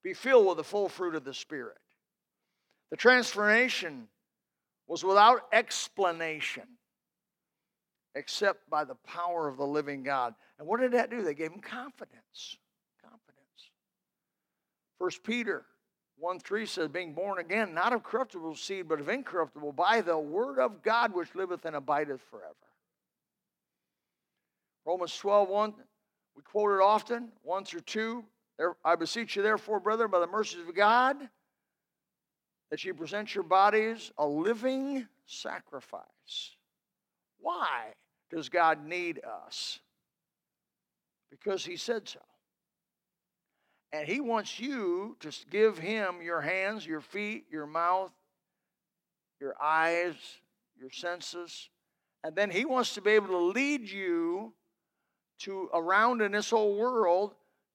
Be 0.02 0.14
filled 0.14 0.46
with 0.46 0.56
the 0.56 0.64
full 0.64 0.88
fruit 0.88 1.16
of 1.16 1.24
the 1.24 1.34
Spirit. 1.34 1.76
The 2.88 2.96
transformation 2.96 4.08
was 4.86 5.04
without 5.04 5.42
explanation 5.52 6.77
except 8.14 8.68
by 8.68 8.84
the 8.84 8.94
power 8.94 9.48
of 9.48 9.56
the 9.56 9.66
living 9.66 10.02
God. 10.02 10.34
And 10.58 10.66
what 10.66 10.80
did 10.80 10.92
that 10.92 11.10
do? 11.10 11.22
They 11.22 11.34
gave 11.34 11.52
him 11.52 11.60
confidence. 11.60 12.56
Confidence. 13.02 13.70
First 14.98 15.22
Peter 15.22 15.64
1 16.18 16.40
3 16.40 16.66
says, 16.66 16.88
being 16.88 17.14
born 17.14 17.38
again, 17.38 17.74
not 17.74 17.92
of 17.92 18.02
corruptible 18.02 18.56
seed, 18.56 18.88
but 18.88 19.00
of 19.00 19.08
incorruptible, 19.08 19.72
by 19.72 20.00
the 20.00 20.18
word 20.18 20.58
of 20.58 20.82
God 20.82 21.14
which 21.14 21.34
liveth 21.34 21.64
and 21.64 21.76
abideth 21.76 22.20
forever. 22.22 22.54
Romans 24.84 25.16
12 25.16 25.48
1, 25.48 25.74
we 26.34 26.42
quote 26.42 26.72
it 26.72 26.82
often, 26.82 27.30
1 27.42 27.64
through 27.64 27.80
2. 27.80 28.24
I 28.84 28.96
beseech 28.96 29.36
you, 29.36 29.42
therefore, 29.42 29.78
brethren, 29.78 30.10
by 30.10 30.18
the 30.18 30.26
mercies 30.26 30.66
of 30.66 30.74
God, 30.74 31.16
that 32.70 32.84
you 32.84 32.92
present 32.94 33.34
your 33.34 33.44
bodies 33.44 34.10
a 34.18 34.26
living 34.26 35.06
sacrifice. 35.26 36.56
Why 37.40 37.94
does 38.30 38.48
God 38.48 38.84
need 38.84 39.20
us? 39.46 39.80
Because 41.30 41.64
He 41.64 41.76
said 41.76 42.08
so. 42.08 42.20
And 43.92 44.06
He 44.06 44.20
wants 44.20 44.60
you 44.60 45.16
to 45.20 45.30
give 45.50 45.78
Him 45.78 46.20
your 46.22 46.40
hands, 46.40 46.86
your 46.86 47.00
feet, 47.00 47.46
your 47.50 47.66
mouth, 47.66 48.12
your 49.40 49.54
eyes, 49.62 50.14
your 50.78 50.90
senses. 50.90 51.70
And 52.24 52.34
then 52.34 52.50
He 52.50 52.64
wants 52.64 52.94
to 52.94 53.00
be 53.00 53.12
able 53.12 53.28
to 53.28 53.38
lead 53.38 53.88
you 53.88 54.52
to 55.40 55.70
around 55.72 56.20
in 56.20 56.32
this 56.32 56.50
whole 56.50 56.76
world 56.76 57.34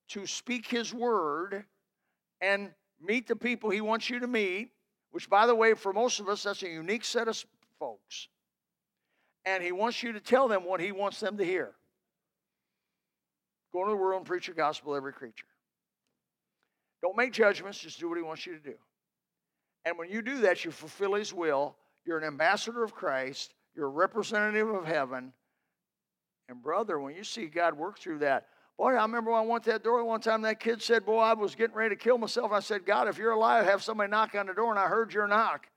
to 0.09 0.27
speak 0.27 0.67
His 0.67 0.93
word 0.93 1.65
and 2.41 2.71
meet 3.01 3.27
the 3.27 3.35
people 3.35 3.69
He 3.69 3.81
wants 3.81 4.09
you 4.09 4.19
to 4.19 4.27
meet, 4.27 4.71
which, 5.11 5.29
by 5.29 5.47
the 5.47 5.55
way, 5.55 5.73
for 5.73 5.93
most 5.93 6.19
of 6.19 6.27
us, 6.27 6.43
that's 6.43 6.63
a 6.63 6.69
unique 6.69 7.05
set 7.05 7.27
of 7.27 7.43
folks. 7.79 8.27
And 9.45 9.63
He 9.63 9.71
wants 9.71 10.01
you 10.03 10.13
to 10.13 10.19
tell 10.19 10.47
them 10.47 10.65
what 10.65 10.79
He 10.79 10.91
wants 10.91 11.19
them 11.19 11.37
to 11.37 11.45
hear. 11.45 11.71
Go 13.71 13.81
into 13.81 13.91
the 13.91 13.97
world 13.97 14.19
and 14.19 14.25
preach 14.25 14.47
the 14.47 14.53
gospel 14.53 14.95
every 14.95 15.13
creature. 15.13 15.47
Don't 17.01 17.17
make 17.17 17.33
judgments, 17.33 17.79
just 17.79 17.99
do 17.99 18.07
what 18.07 18.17
He 18.17 18.23
wants 18.23 18.45
you 18.45 18.53
to 18.53 18.63
do. 18.63 18.75
And 19.85 19.97
when 19.97 20.09
you 20.09 20.21
do 20.21 20.41
that, 20.41 20.63
you 20.63 20.71
fulfill 20.71 21.15
His 21.15 21.33
will. 21.33 21.75
You're 22.05 22.17
an 22.17 22.23
ambassador 22.23 22.83
of 22.83 22.93
Christ, 22.93 23.53
you're 23.75 23.87
a 23.87 23.89
representative 23.89 24.69
of 24.69 24.85
heaven. 24.85 25.33
And, 26.49 26.61
brother, 26.61 26.99
when 26.99 27.15
you 27.15 27.23
see 27.23 27.45
God 27.45 27.77
work 27.77 27.99
through 27.99 28.19
that, 28.19 28.47
boy, 28.77 28.91
I 28.91 29.01
remember 29.01 29.31
when 29.31 29.41
I 29.41 29.45
went 29.45 29.63
to 29.65 29.71
that 29.71 29.83
door 29.83 30.03
one 30.03 30.19
time, 30.19 30.41
that 30.41 30.59
kid 30.59 30.81
said, 30.81 31.05
Boy, 31.05 31.19
I 31.19 31.33
was 31.33 31.55
getting 31.55 31.75
ready 31.75 31.95
to 31.95 32.01
kill 32.01 32.17
myself. 32.17 32.51
I 32.51 32.59
said, 32.59 32.85
God, 32.85 33.07
if 33.07 33.17
you're 33.17 33.31
alive, 33.31 33.65
have 33.65 33.81
somebody 33.81 34.11
knock 34.11 34.35
on 34.35 34.47
the 34.47 34.53
door. 34.53 34.71
And 34.71 34.79
I 34.79 34.87
heard 34.87 35.13
your 35.13 35.27
knock. 35.27 35.67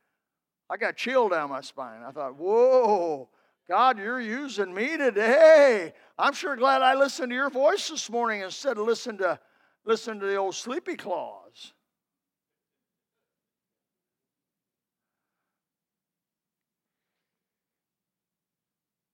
I 0.68 0.76
got 0.76 0.96
chill 0.96 1.28
down 1.28 1.50
my 1.50 1.60
spine. 1.60 2.02
I 2.06 2.10
thought, 2.10 2.36
Whoa, 2.36 3.28
God, 3.68 3.98
you're 3.98 4.20
using 4.20 4.72
me 4.72 4.96
today. 4.96 5.92
I'm 6.18 6.32
sure 6.32 6.56
glad 6.56 6.82
I 6.82 6.94
listened 6.94 7.30
to 7.30 7.34
your 7.34 7.50
voice 7.50 7.88
this 7.88 8.08
morning 8.08 8.42
instead 8.42 8.78
of 8.78 8.86
listening 8.86 9.18
to 9.18 9.40
listen 9.84 10.20
to 10.20 10.26
the 10.26 10.36
old 10.36 10.54
sleepy 10.54 10.94
claws. 10.96 11.72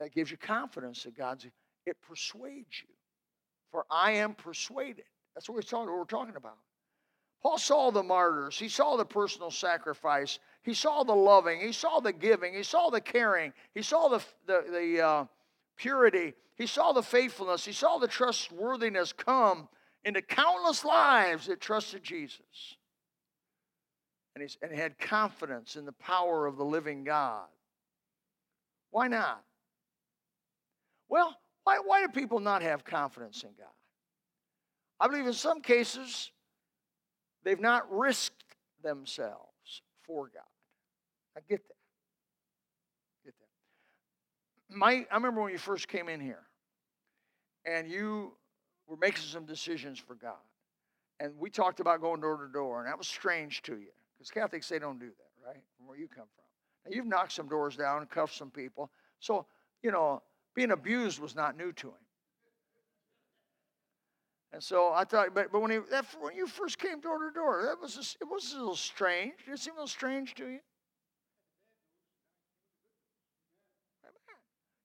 That 0.01 0.13
gives 0.13 0.31
you 0.31 0.37
confidence 0.37 1.05
that 1.05 1.17
God's 1.17 1.47
it 1.87 1.97
persuades 2.03 2.83
you. 2.83 2.95
For 3.71 3.87
I 3.91 4.13
am 4.13 4.35
persuaded. 4.35 5.05
That's 5.35 5.49
what 5.49 5.55
we're 5.55 5.63
talking, 5.63 5.89
what 5.89 5.99
we're 5.99 6.05
talking 6.05 6.37
about. 6.37 6.59
Paul 7.43 7.59
saw 7.59 7.91
the 7.91 8.03
martyrs. 8.03 8.59
He 8.59 8.69
saw 8.69 8.97
the 8.97 9.05
personal 9.05 9.51
sacrifice. 9.51 10.39
He 10.63 10.75
saw 10.75 11.03
the 11.03 11.15
loving. 11.15 11.61
He 11.61 11.73
saw 11.73 12.01
the 12.01 12.13
giving. 12.13 12.55
He 12.55 12.63
saw 12.63 12.91
the 12.91 13.01
caring. 13.01 13.53
He 13.75 13.83
saw 13.83 14.09
the, 14.09 14.23
the, 14.47 14.65
the 14.71 15.01
uh, 15.05 15.25
purity. 15.77 16.35
He 16.57 16.67
saw 16.67 16.93
the 16.93 17.03
faithfulness. 17.03 17.65
He 17.65 17.73
saw 17.73 17.99
the 17.99 18.09
trustworthiness 18.09 19.13
come 19.13 19.69
into 20.05 20.23
countless 20.23 20.85
lives 20.85 21.47
that 21.47 21.61
trusted 21.61 22.03
Jesus. 22.03 22.77
And, 24.35 24.43
he's, 24.43 24.57
and 24.63 24.73
he 24.73 24.79
had 24.79 24.99
confidence 24.99 25.77
in 25.77 25.85
the 25.85 25.93
power 25.93 26.47
of 26.47 26.57
the 26.57 26.65
living 26.65 27.05
God. 27.05 27.47
Why 28.91 29.09
not? 29.09 29.43
Well, 31.09 31.37
Why, 31.65 31.79
why 31.85 32.03
do 32.03 32.09
people 32.09 32.41
not 32.41 32.63
have 32.63 32.85
confidence 32.85 33.43
in 33.43 33.51
God? 33.59 33.69
I 34.99 35.09
believe 35.09 35.27
in 35.27 35.33
some 35.33 35.61
cases 35.61 36.31
they've 37.45 37.61
not 37.61 37.91
risked 37.93 38.57
themselves 38.83 39.83
for 40.07 40.31
God. 40.33 40.43
I 41.37 41.41
get 41.49 41.67
that. 41.69 41.75
Get 43.25 43.35
that. 43.39 44.77
My, 44.77 45.07
I 45.11 45.15
remember 45.15 45.43
when 45.43 45.53
you 45.53 45.59
first 45.59 45.89
came 45.89 46.09
in 46.09 46.21
here 46.21 46.43
and 47.65 47.89
you 47.89 48.33
were 48.87 48.97
making 48.97 49.23
some 49.23 49.47
decisions 49.47 49.99
for 49.99 50.15
God. 50.15 50.35
And 51.21 51.33
we 51.39 51.51
talked 51.51 51.79
about 51.81 52.01
going 52.01 52.21
door 52.21 52.37
to 52.37 52.53
door, 52.53 52.81
and 52.81 52.89
that 52.89 52.99
was 52.99 53.07
strange 53.07 53.63
to 53.63 53.75
you. 53.75 53.93
Because 54.19 54.31
Catholics, 54.31 54.69
they 54.69 54.79
don't 54.81 54.99
do 54.99 55.07
that, 55.07 55.47
right? 55.47 55.63
From 55.77 55.87
where 55.87 55.97
you 55.97 56.09
come 56.09 56.25
from. 56.35 56.45
Now, 56.85 56.97
you've 56.97 57.07
knocked 57.07 57.33
some 57.33 57.49
doors 57.49 57.77
down 57.77 57.99
and 57.99 58.11
cuffed 58.11 58.35
some 58.35 58.51
people. 58.51 58.91
So, 59.21 59.47
you 59.83 59.93
know, 59.93 60.23
being 60.55 60.73
abused 60.73 61.21
was 61.21 61.37
not 61.37 61.57
new 61.57 61.73
to 61.73 61.89
him. 61.89 61.95
And 64.53 64.63
so 64.63 64.93
I 64.93 65.05
thought, 65.05 65.29
but, 65.33 65.51
but 65.51 65.63
when, 65.63 65.71
he, 65.71 65.79
that, 65.91 66.05
when 66.21 66.35
you 66.35 66.47
first 66.47 66.79
came 66.79 67.01
door 67.01 67.19
to 67.27 67.33
door, 67.33 67.63
that 67.67 67.81
was 67.81 68.17
it 68.21 68.25
was 68.25 68.53
a 68.53 68.59
little 68.59 68.77
strange. 68.77 69.35
Did 69.47 69.55
it 69.55 69.61
seem 69.61 69.73
a 69.75 69.77
little 69.77 69.87
strange 69.87 70.35
to 70.35 70.47
you? 70.47 70.59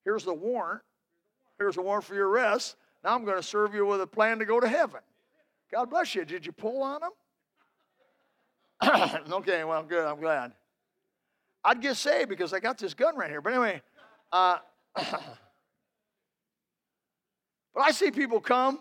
Here's 0.08 0.24
the 0.24 0.34
warrant. 0.34 0.82
Here's 1.60 1.76
the 1.76 1.82
warrant 1.82 2.06
for 2.06 2.16
your 2.16 2.30
arrest. 2.30 2.78
Now 3.04 3.14
I'm 3.14 3.26
going 3.26 3.36
to 3.36 3.44
serve 3.44 3.76
you 3.76 3.86
with 3.86 4.00
a 4.00 4.08
plan 4.08 4.40
to 4.40 4.46
go 4.46 4.58
to 4.58 4.68
heaven. 4.68 5.02
God 5.70 5.90
bless 5.90 6.16
you. 6.16 6.24
Did 6.24 6.46
you 6.46 6.54
pull 6.54 6.82
on 6.82 7.02
them? 8.80 9.20
okay, 9.34 9.66
well, 9.66 9.84
good. 9.84 10.06
I'm 10.06 10.22
glad. 10.22 10.54
I'd 11.62 11.82
get 11.82 11.98
saved 11.98 12.30
because 12.30 12.54
I 12.54 12.62
got 12.62 12.78
this 12.78 12.94
gun 12.94 13.18
right 13.18 13.30
here. 13.30 13.42
But 13.42 13.52
anyway, 13.52 13.82
uh, 14.32 14.60
but 14.96 15.20
I 17.78 17.92
see 17.92 18.10
people 18.10 18.40
come 18.40 18.80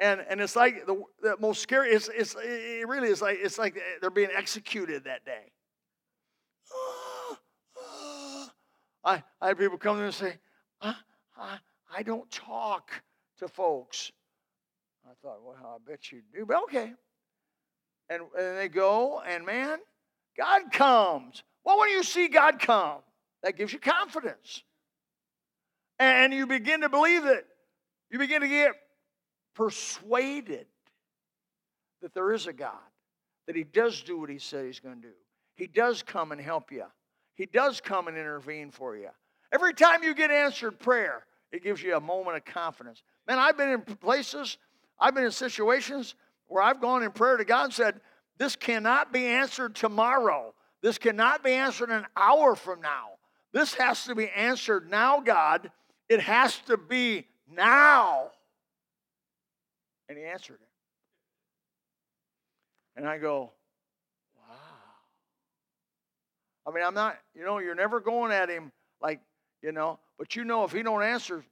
and 0.00 0.24
and 0.26 0.40
it's 0.40 0.56
like 0.56 0.86
the, 0.86 1.02
the 1.20 1.36
most 1.38 1.60
scary. 1.60 1.90
It's, 1.90 2.08
it's 2.08 2.34
it 2.42 2.88
really 2.88 3.08
is 3.08 3.20
like 3.20 3.36
it's 3.42 3.58
like 3.58 3.78
they're 4.00 4.08
being 4.08 4.30
executed 4.34 5.04
that 5.04 5.26
day. 5.26 5.52
I 9.04 9.22
I 9.38 9.48
had 9.48 9.58
people 9.58 9.76
come 9.76 9.96
to 9.96 10.00
me 10.00 10.06
and 10.06 10.14
say, 10.14 10.38
I, 10.82 11.58
I, 11.94 12.02
don't 12.02 12.30
talk 12.30 12.90
to 13.38 13.48
folks. 13.48 14.10
I 15.06 15.12
thought, 15.22 15.38
well, 15.44 15.56
I 15.64 15.90
bet 15.90 16.10
you 16.12 16.22
do, 16.34 16.44
but 16.44 16.62
okay. 16.64 16.92
And, 18.08 18.22
and 18.38 18.58
they 18.58 18.68
go, 18.68 19.22
and 19.26 19.46
man, 19.46 19.78
God 20.36 20.72
comes. 20.72 21.42
Well, 21.64 21.78
when 21.78 21.90
you 21.90 22.02
see 22.02 22.28
God 22.28 22.58
come, 22.58 22.98
that 23.42 23.56
gives 23.56 23.72
you 23.72 23.78
confidence. 23.78 24.62
And 25.98 26.32
you 26.32 26.46
begin 26.46 26.80
to 26.80 26.88
believe 26.88 27.24
it. 27.24 27.46
You 28.10 28.18
begin 28.18 28.40
to 28.40 28.48
get 28.48 28.72
persuaded 29.54 30.66
that 32.02 32.14
there 32.14 32.32
is 32.32 32.46
a 32.46 32.52
God, 32.52 32.72
that 33.46 33.54
He 33.54 33.64
does 33.64 34.02
do 34.02 34.18
what 34.18 34.28
He 34.28 34.38
said 34.38 34.66
He's 34.66 34.80
going 34.80 34.96
to 34.96 35.08
do. 35.08 35.14
He 35.54 35.66
does 35.66 36.02
come 36.02 36.32
and 36.32 36.40
help 36.40 36.72
you, 36.72 36.84
He 37.34 37.46
does 37.46 37.80
come 37.80 38.08
and 38.08 38.16
intervene 38.16 38.70
for 38.70 38.96
you. 38.96 39.10
Every 39.52 39.74
time 39.74 40.02
you 40.02 40.14
get 40.14 40.30
answered 40.30 40.78
prayer, 40.78 41.26
it 41.52 41.62
gives 41.62 41.82
you 41.82 41.94
a 41.96 42.00
moment 42.00 42.38
of 42.38 42.44
confidence. 42.46 43.02
Man, 43.28 43.38
I've 43.38 43.56
been 43.56 43.68
in 43.68 43.82
places, 43.82 44.56
I've 44.98 45.14
been 45.14 45.24
in 45.24 45.30
situations 45.30 46.14
where 46.46 46.62
I've 46.62 46.80
gone 46.80 47.02
in 47.02 47.10
prayer 47.10 47.36
to 47.36 47.44
God 47.44 47.64
and 47.64 47.74
said, 47.74 48.00
This 48.38 48.56
cannot 48.56 49.12
be 49.12 49.26
answered 49.26 49.74
tomorrow. 49.74 50.54
This 50.80 50.98
cannot 50.98 51.44
be 51.44 51.52
answered 51.52 51.90
an 51.90 52.06
hour 52.16 52.56
from 52.56 52.80
now. 52.80 53.10
This 53.52 53.74
has 53.74 54.04
to 54.04 54.14
be 54.14 54.28
answered 54.30 54.90
now, 54.90 55.20
God. 55.20 55.70
It 56.08 56.20
has 56.20 56.56
to 56.66 56.76
be 56.76 57.26
now. 57.48 58.30
And 60.08 60.18
he 60.18 60.24
answered 60.24 60.58
it. 60.60 60.68
And 62.96 63.06
I 63.06 63.18
go, 63.18 63.52
wow. 64.36 64.54
I 66.66 66.74
mean, 66.74 66.84
I'm 66.84 66.94
not, 66.94 67.18
you 67.34 67.44
know, 67.44 67.58
you're 67.58 67.74
never 67.74 68.00
going 68.00 68.32
at 68.32 68.48
him 68.48 68.72
like, 69.00 69.20
you 69.62 69.72
know, 69.72 69.98
but 70.18 70.36
you 70.36 70.44
know 70.44 70.64
if 70.64 70.72
he 70.72 70.82
don't 70.82 71.02
answer, 71.02 71.44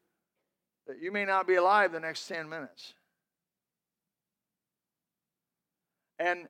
that 0.86 1.00
you 1.00 1.12
may 1.12 1.24
not 1.24 1.46
be 1.46 1.54
alive 1.54 1.92
the 1.92 2.00
next 2.00 2.26
10 2.26 2.48
minutes. 2.48 2.94
And, 6.18 6.48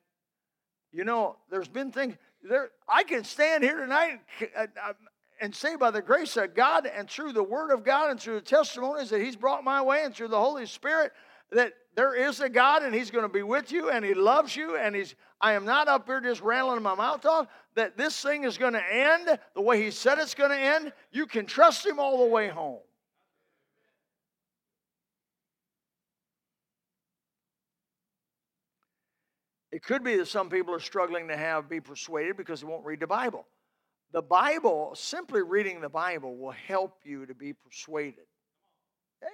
you 0.93 1.05
know, 1.05 1.37
there's 1.51 1.69
been 1.69 1.93
things, 1.93 2.17
there, 2.43 2.71
I 2.89 3.05
can 3.05 3.23
stand 3.23 3.63
here 3.63 3.79
tonight 3.79 4.21
uh, 4.57 4.67
um, 4.85 4.95
and 5.41 5.55
say 5.55 5.77
by 5.77 5.91
the 5.91 6.03
grace 6.03 6.37
of 6.37 6.55
God 6.55 6.87
and 6.87 7.09
through 7.09 7.33
the 7.33 7.43
Word 7.43 7.71
of 7.71 7.85
God 7.85 8.11
and 8.11 8.21
through 8.21 8.37
the 8.37 8.41
testimonies 8.41 9.11
that 9.11 9.21
He's 9.21 9.37
brought 9.37 9.63
my 9.63 9.83
way 9.83 10.03
and 10.05 10.15
through 10.15 10.29
the 10.29 10.41
Holy 10.41 10.67
Spirit 10.67 11.13
that 11.53 11.75
there 11.95 12.15
is 12.15 12.41
a 12.41 12.49
God 12.49 12.83
and 12.83 12.95
He's 12.95 13.11
going 13.11 13.25
to 13.25 13.33
be 13.33 13.43
with 13.43 13.71
you 13.71 13.91
and 13.91 14.05
He 14.05 14.15
loves 14.15 14.57
you 14.57 14.77
and 14.77 14.97
He's 14.97 15.15
I 15.41 15.55
am 15.55 15.65
not 15.65 15.89
up 15.89 16.07
here 16.07 16.21
just 16.21 16.43
rattling 16.43 16.83
my 16.83 16.95
mouth 16.95 17.25
off 17.25 17.47
that 17.75 17.97
this 17.97 18.21
thing 18.21 18.45
is 18.45 18.59
going 18.59 18.75
to 18.75 18.95
end 18.95 19.39
the 19.55 19.61
way 19.61 19.83
He 19.83 19.91
said 19.91 20.19
it's 20.19 20.35
going 20.35 20.51
to 20.51 20.59
end. 20.59 20.93
You 21.13 21.27
can 21.27 21.47
trust 21.47 21.87
Him 21.87 21.99
all 21.99 22.19
the 22.19 22.31
way 22.31 22.49
home. 22.49 22.81
It 29.73 29.85
could 29.85 30.03
be 30.03 30.17
that 30.17 30.27
some 30.27 30.51
people 30.51 30.75
are 30.75 30.81
struggling 30.81 31.29
to 31.29 31.37
have 31.37 31.69
be 31.69 31.81
persuaded 31.81 32.37
because 32.37 32.61
they 32.61 32.67
won't 32.67 32.85
read 32.85 33.01
the 33.01 33.07
Bible. 33.07 33.47
The 34.13 34.23
Bible, 34.23 34.91
simply 34.95 35.43
reading 35.43 35.81
the 35.81 35.89
Bible, 35.89 36.37
will 36.37 36.51
help 36.51 36.99
you 37.05 37.27
to 37.27 37.35
be 37.35 37.53
persuaded. 37.53 38.27
Okay? 39.23 39.33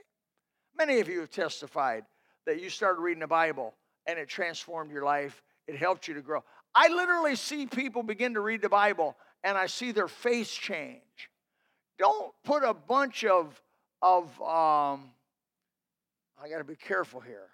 Many 0.77 1.01
of 1.01 1.09
you 1.09 1.21
have 1.21 1.31
testified 1.31 2.05
that 2.45 2.61
you 2.61 2.69
started 2.69 3.01
reading 3.01 3.21
the 3.21 3.27
Bible 3.27 3.75
and 4.07 4.19
it 4.19 4.29
transformed 4.29 4.91
your 4.91 5.05
life. 5.05 5.43
It 5.67 5.77
helped 5.77 6.09
you 6.09 6.15
to 6.15 6.23
grow. 6.23 6.45
I 6.75 6.89
literally 6.89 7.37
see 7.37 7.67
people 7.67 8.03
begin 8.03 8.35
to 8.35 8.41
read 8.41 8.63
the 8.63 8.69
Bible 8.69 9.17
and 9.43 9.57
I 9.57 9.67
see 9.67 9.93
their 9.93 10.09
face 10.09 10.53
change. 10.53 11.31
Don't 11.99 12.33
put 12.45 12.63
a 12.63 12.75
bunch 12.75 13.25
of 13.25 13.61
of 14.03 14.25
um, 14.43 15.11
I 16.43 16.49
got 16.51 16.59
to 16.59 16.65
be 16.65 16.77
careful 16.77 17.21
here. 17.21 17.49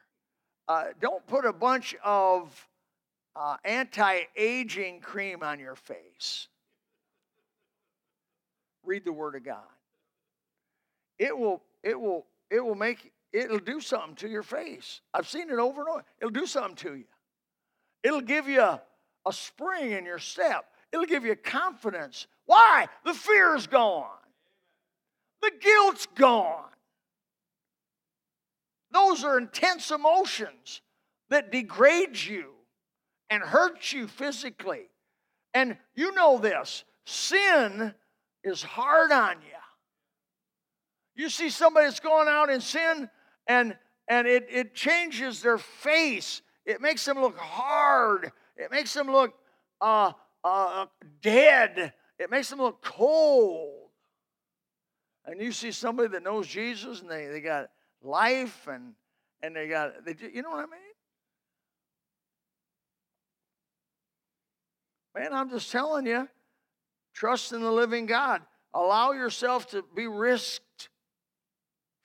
Uh, 0.68 0.86
don't 1.00 1.24
put 1.26 1.44
a 1.44 1.52
bunch 1.52 1.94
of 2.04 2.68
uh, 3.36 3.56
anti-aging 3.64 5.00
cream 5.00 5.42
on 5.42 5.60
your 5.60 5.76
face. 5.76 6.48
Read 8.84 9.04
the 9.04 9.12
Word 9.12 9.36
of 9.36 9.44
God. 9.44 9.58
It 11.18 11.36
will. 11.36 11.62
It 11.82 11.98
will. 11.98 12.26
It 12.50 12.64
will 12.64 12.74
make 12.74 13.12
it'll 13.32 13.58
do 13.58 13.80
something 13.80 14.14
to 14.16 14.28
your 14.28 14.42
face. 14.42 15.00
I've 15.14 15.28
seen 15.28 15.48
it 15.50 15.58
over 15.58 15.82
and 15.82 15.90
over. 15.90 16.04
It'll 16.20 16.30
do 16.30 16.46
something 16.46 16.76
to 16.76 16.96
you. 16.96 17.04
It'll 18.02 18.20
give 18.20 18.48
you 18.48 18.60
a, 18.60 18.82
spring 19.30 19.92
in 19.92 20.04
your 20.04 20.18
step. 20.18 20.66
It'll 20.92 21.06
give 21.06 21.24
you 21.24 21.36
confidence. 21.36 22.26
Why? 22.46 22.88
The 23.04 23.14
fear's 23.14 23.66
gone. 23.66 24.08
The 25.40 25.52
guilt's 25.60 26.06
gone. 26.06 26.68
Those 28.90 29.24
are 29.24 29.38
intense 29.38 29.90
emotions 29.90 30.82
that 31.30 31.50
degrade 31.50 32.20
you 32.20 32.50
and 33.30 33.42
hurt 33.42 33.92
you 33.92 34.06
physically. 34.06 34.90
And 35.54 35.78
you 35.94 36.12
know 36.14 36.38
this 36.38 36.84
sin 37.04 37.94
is 38.44 38.62
hard 38.62 39.12
on 39.12 39.36
you. 39.40 41.22
You 41.22 41.28
see 41.28 41.50
somebody 41.50 41.86
that's 41.86 42.00
going 42.00 42.28
out 42.28 42.50
in 42.50 42.60
sin, 42.60 43.08
and 43.46 43.76
and 44.08 44.26
it, 44.26 44.46
it 44.50 44.74
changes 44.74 45.42
their 45.42 45.58
face. 45.58 46.42
It 46.64 46.80
makes 46.80 47.04
them 47.04 47.20
look 47.20 47.36
hard. 47.36 48.30
It 48.56 48.70
makes 48.70 48.94
them 48.94 49.08
look 49.10 49.34
uh, 49.80 50.12
uh, 50.44 50.86
dead. 51.20 51.92
It 52.18 52.30
makes 52.30 52.50
them 52.50 52.60
look 52.60 52.82
cold. 52.82 53.88
And 55.24 55.40
you 55.40 55.52
see 55.52 55.72
somebody 55.72 56.08
that 56.10 56.22
knows 56.22 56.46
Jesus 56.46 57.00
and 57.00 57.10
they, 57.10 57.26
they 57.26 57.40
got 57.40 57.70
life 58.02 58.66
and 58.68 58.94
and 59.42 59.54
they 59.54 59.68
got 59.68 60.04
they 60.04 60.16
you 60.32 60.42
know 60.42 60.50
what 60.50 60.58
I 60.58 60.62
mean? 60.62 60.92
Man, 65.14 65.32
I'm 65.32 65.50
just 65.50 65.70
telling 65.70 66.06
you, 66.06 66.28
trust 67.12 67.52
in 67.52 67.60
the 67.60 67.70
living 67.70 68.06
God. 68.06 68.42
Allow 68.74 69.12
yourself 69.12 69.68
to 69.70 69.84
be 69.94 70.06
risked 70.06 70.88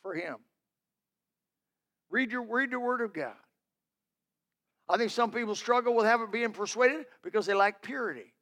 for 0.01 0.13
Him. 0.13 0.37
Read 2.09 2.31
your 2.31 2.43
read 2.43 2.71
the 2.71 2.79
Word 2.79 3.01
of 3.01 3.13
God. 3.13 3.35
I 4.89 4.97
think 4.97 5.11
some 5.11 5.31
people 5.31 5.55
struggle 5.55 5.95
with 5.95 6.05
having 6.05 6.31
being 6.31 6.51
persuaded 6.51 7.05
because 7.23 7.45
they 7.45 7.53
lack 7.53 7.81
purity. 7.81 8.33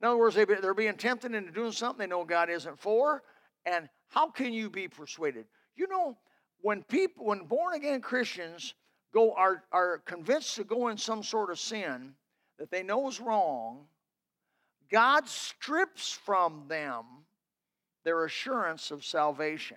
In 0.00 0.08
other 0.08 0.16
words, 0.16 0.34
they, 0.34 0.44
they're 0.44 0.74
being 0.74 0.96
tempted 0.96 1.34
into 1.34 1.50
doing 1.50 1.72
something 1.72 1.98
they 1.98 2.06
know 2.06 2.24
God 2.24 2.48
isn't 2.48 2.78
for. 2.78 3.22
And 3.66 3.88
how 4.08 4.30
can 4.30 4.52
you 4.52 4.70
be 4.70 4.88
persuaded? 4.88 5.46
You 5.76 5.88
know, 5.88 6.16
when 6.62 6.82
people, 6.84 7.26
when 7.26 7.40
born 7.40 7.74
again 7.74 8.00
Christians 8.00 8.74
go 9.12 9.34
are, 9.34 9.64
are 9.72 9.98
convinced 10.06 10.56
to 10.56 10.64
go 10.64 10.88
in 10.88 10.96
some 10.96 11.22
sort 11.22 11.50
of 11.50 11.58
sin 11.58 12.14
that 12.58 12.70
they 12.70 12.82
know 12.82 13.08
is 13.08 13.20
wrong, 13.20 13.86
God 14.90 15.28
strips 15.28 16.10
from 16.10 16.64
them 16.68 17.04
their 18.04 18.24
assurance 18.24 18.90
of 18.90 19.04
salvation. 19.04 19.76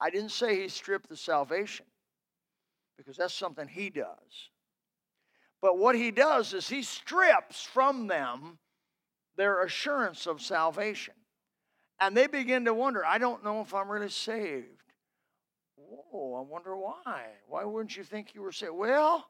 I 0.00 0.10
didn't 0.10 0.30
say 0.30 0.62
he 0.62 0.68
stripped 0.68 1.08
the 1.08 1.16
salvation 1.16 1.86
because 3.00 3.16
that's 3.16 3.34
something 3.34 3.66
he 3.66 3.90
does. 3.90 4.50
But 5.62 5.78
what 5.78 5.94
he 5.94 6.10
does 6.10 6.54
is 6.54 6.68
he 6.68 6.82
strips 6.82 7.62
from 7.62 8.06
them 8.06 8.58
their 9.36 9.62
assurance 9.62 10.26
of 10.26 10.40
salvation. 10.40 11.14
And 12.00 12.16
they 12.16 12.26
begin 12.26 12.64
to 12.66 12.74
wonder, 12.74 13.04
I 13.04 13.18
don't 13.18 13.44
know 13.44 13.60
if 13.60 13.74
I'm 13.74 13.90
really 13.90 14.08
saved. 14.08 14.66
Whoa, 15.76 16.34
I 16.34 16.50
wonder 16.50 16.76
why. 16.76 17.24
Why 17.48 17.64
wouldn't 17.64 17.96
you 17.96 18.04
think 18.04 18.34
you 18.34 18.42
were 18.42 18.52
saved? 18.52 18.72
Well, 18.74 19.26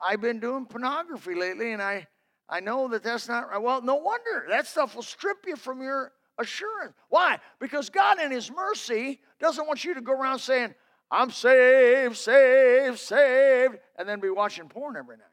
I've 0.00 0.20
been 0.20 0.40
doing 0.40 0.66
pornography 0.66 1.34
lately 1.34 1.72
and 1.72 1.82
I, 1.82 2.06
I 2.48 2.60
know 2.60 2.88
that 2.88 3.02
that's 3.02 3.28
not 3.28 3.48
right. 3.48 3.60
Well, 3.60 3.82
no 3.82 3.96
wonder. 3.96 4.46
That 4.48 4.66
stuff 4.66 4.94
will 4.94 5.02
strip 5.02 5.38
you 5.46 5.56
from 5.56 5.80
your 5.80 6.12
assurance. 6.38 6.94
Why? 7.08 7.38
Because 7.60 7.88
God, 7.88 8.20
in 8.20 8.30
His 8.30 8.50
mercy, 8.50 9.20
doesn't 9.40 9.66
want 9.66 9.84
you 9.84 9.94
to 9.94 10.00
go 10.00 10.12
around 10.12 10.38
saying, 10.40 10.74
I'm 11.12 11.30
saved, 11.30 12.16
saved, 12.16 12.98
saved, 12.98 13.76
and 13.98 14.08
then 14.08 14.18
be 14.18 14.30
watching 14.30 14.66
porn 14.66 14.96
every 14.96 15.18
night. 15.18 15.26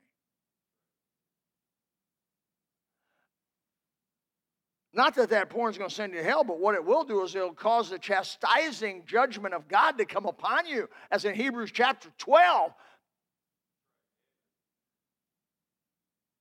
Not 4.92 5.16
that 5.16 5.30
that 5.30 5.50
porn 5.50 5.72
is 5.72 5.78
going 5.78 5.90
to 5.90 5.96
send 5.96 6.14
you 6.14 6.20
to 6.20 6.26
hell, 6.26 6.44
but 6.44 6.60
what 6.60 6.76
it 6.76 6.84
will 6.84 7.06
do 7.06 7.24
is 7.24 7.34
it'll 7.34 7.54
cause 7.54 7.90
the 7.90 7.98
chastising 7.98 9.04
judgment 9.06 9.54
of 9.54 9.70
God 9.70 9.98
to 10.00 10.06
come 10.06 10.26
upon 10.26 10.68
you, 10.68 10.90
as 11.12 11.24
in 11.24 11.34
Hebrews 11.34 11.72
chapter 11.72 12.10
12. 12.18 12.74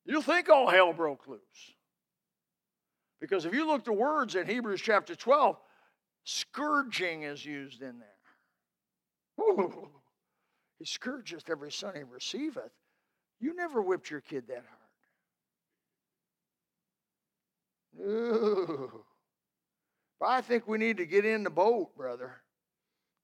You'll 0.04 0.22
think 0.22 0.48
all 0.48 0.68
hell 0.68 0.92
broke 0.92 1.28
loose. 1.28 1.38
Because 3.20 3.44
if 3.44 3.54
you 3.54 3.68
look 3.68 3.84
the 3.84 3.92
words 3.92 4.34
in 4.34 4.48
Hebrews 4.48 4.80
chapter 4.80 5.14
12, 5.14 5.56
scourging 6.24 7.22
is 7.22 7.44
used 7.44 7.82
in 7.82 8.00
there. 8.00 8.17
He 10.78 10.84
scourgeth 10.84 11.50
every 11.50 11.72
son 11.72 11.94
he 11.94 12.02
receiveth. 12.02 12.72
You 13.40 13.54
never 13.54 13.80
whipped 13.82 14.10
your 14.10 14.20
kid 14.20 14.46
that 14.48 14.64
hard. 17.96 18.08
Ooh. 18.08 19.04
But 20.20 20.26
I 20.26 20.40
think 20.40 20.66
we 20.66 20.78
need 20.78 20.96
to 20.98 21.06
get 21.06 21.24
in 21.24 21.44
the 21.44 21.50
boat, 21.50 21.96
brother. 21.96 22.42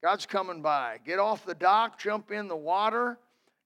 God's 0.03 0.27
coming 0.27 0.63
by. 0.63 0.99
Get 1.05 1.19
off 1.19 1.47
the 1.47 1.55
dock, 1.55 1.99
jump 1.99 2.31
in 2.31 2.47
the 2.47 2.57
water, 2.57 3.19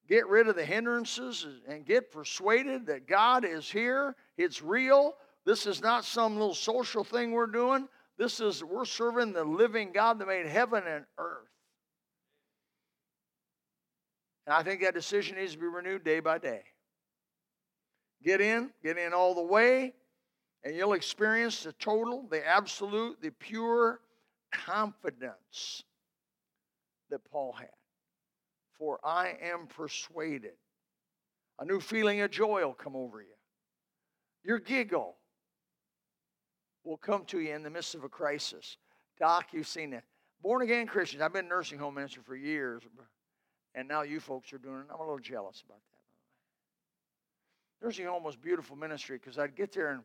get 0.08 0.26
rid 0.28 0.48
of 0.48 0.56
the 0.56 0.64
hindrances, 0.64 1.46
and 1.66 1.84
get 1.84 2.12
persuaded 2.12 2.86
that 2.86 3.06
God 3.06 3.44
is 3.44 3.70
here. 3.70 4.14
It's 4.36 4.62
real. 4.62 5.16
This 5.44 5.66
is 5.66 5.82
not 5.82 6.04
some 6.04 6.34
little 6.34 6.54
social 6.54 7.04
thing 7.04 7.32
we're 7.32 7.46
doing. 7.46 7.88
This 8.18 8.40
is, 8.40 8.62
we're 8.62 8.84
serving 8.84 9.32
the 9.32 9.44
living 9.44 9.92
God 9.92 10.18
that 10.18 10.28
made 10.28 10.46
heaven 10.46 10.84
and 10.86 11.04
earth. 11.18 11.48
And 14.48 14.54
I 14.54 14.62
think 14.62 14.80
that 14.80 14.94
decision 14.94 15.36
needs 15.36 15.52
to 15.52 15.58
be 15.58 15.66
renewed 15.66 16.04
day 16.04 16.20
by 16.20 16.38
day. 16.38 16.62
Get 18.24 18.40
in, 18.40 18.70
get 18.82 18.96
in 18.96 19.12
all 19.12 19.34
the 19.34 19.42
way, 19.42 19.92
and 20.64 20.74
you'll 20.74 20.94
experience 20.94 21.64
the 21.64 21.72
total, 21.74 22.26
the 22.30 22.48
absolute, 22.48 23.20
the 23.20 23.30
pure 23.30 24.00
confidence 24.50 25.82
that 27.10 27.22
Paul 27.30 27.52
had. 27.52 27.68
For 28.78 28.98
I 29.04 29.36
am 29.42 29.66
persuaded. 29.66 30.54
A 31.58 31.66
new 31.66 31.78
feeling 31.78 32.22
of 32.22 32.30
joy 32.30 32.64
will 32.64 32.72
come 32.72 32.96
over 32.96 33.20
you. 33.20 33.36
Your 34.44 34.60
giggle 34.60 35.16
will 36.84 36.96
come 36.96 37.26
to 37.26 37.38
you 37.38 37.54
in 37.54 37.62
the 37.62 37.68
midst 37.68 37.94
of 37.94 38.02
a 38.02 38.08
crisis. 38.08 38.78
Doc, 39.20 39.48
you've 39.52 39.68
seen 39.68 39.92
it. 39.92 40.04
Born 40.40 40.62
again 40.62 40.86
Christians, 40.86 41.20
I've 41.20 41.34
been 41.34 41.48
nursing 41.48 41.78
home 41.78 41.96
minister 41.96 42.22
for 42.22 42.34
years, 42.34 42.82
and 43.78 43.86
now 43.86 44.02
you 44.02 44.18
folks 44.18 44.52
are 44.52 44.58
doing 44.58 44.80
it. 44.80 44.86
I'm 44.92 44.98
a 44.98 45.04
little 45.04 45.20
jealous 45.20 45.62
about 45.64 45.78
that. 45.78 45.84
There's 47.80 47.96
home 47.96 48.08
almost 48.08 48.42
beautiful 48.42 48.74
ministry 48.74 49.18
because 49.18 49.38
I'd 49.38 49.54
get 49.54 49.72
there 49.72 49.92
and 49.92 50.02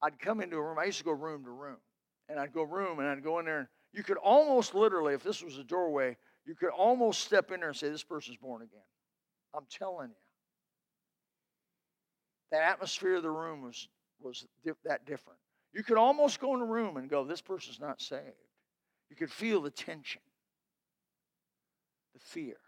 I'd 0.00 0.20
come 0.20 0.40
into 0.40 0.56
a 0.56 0.62
room. 0.62 0.78
I 0.78 0.84
used 0.84 0.98
to 0.98 1.04
go 1.04 1.10
room 1.10 1.42
to 1.42 1.50
room, 1.50 1.78
and 2.28 2.38
I'd 2.38 2.52
go 2.52 2.62
room 2.62 3.00
and 3.00 3.08
I'd 3.08 3.24
go 3.24 3.40
in 3.40 3.46
there, 3.46 3.58
and 3.58 3.68
you 3.92 4.04
could 4.04 4.18
almost 4.18 4.72
literally, 4.72 5.14
if 5.14 5.24
this 5.24 5.42
was 5.42 5.58
a 5.58 5.64
doorway, 5.64 6.16
you 6.46 6.54
could 6.54 6.68
almost 6.68 7.22
step 7.22 7.50
in 7.50 7.58
there 7.58 7.70
and 7.70 7.76
say, 7.76 7.88
This 7.88 8.04
person's 8.04 8.36
born 8.36 8.62
again. 8.62 8.78
I'm 9.52 9.66
telling 9.68 10.10
you. 10.10 10.14
The 12.52 12.62
atmosphere 12.62 13.16
of 13.16 13.24
the 13.24 13.30
room 13.30 13.62
was, 13.62 13.88
was 14.20 14.46
that 14.84 15.06
different. 15.06 15.40
You 15.72 15.82
could 15.82 15.98
almost 15.98 16.38
go 16.38 16.54
in 16.54 16.60
a 16.60 16.64
room 16.64 16.96
and 16.96 17.10
go, 17.10 17.24
This 17.24 17.40
person's 17.40 17.80
not 17.80 18.00
saved. 18.00 18.22
You 19.10 19.16
could 19.16 19.32
feel 19.32 19.60
the 19.60 19.70
tension, 19.70 20.22
the 22.14 22.20
fear. 22.20 22.58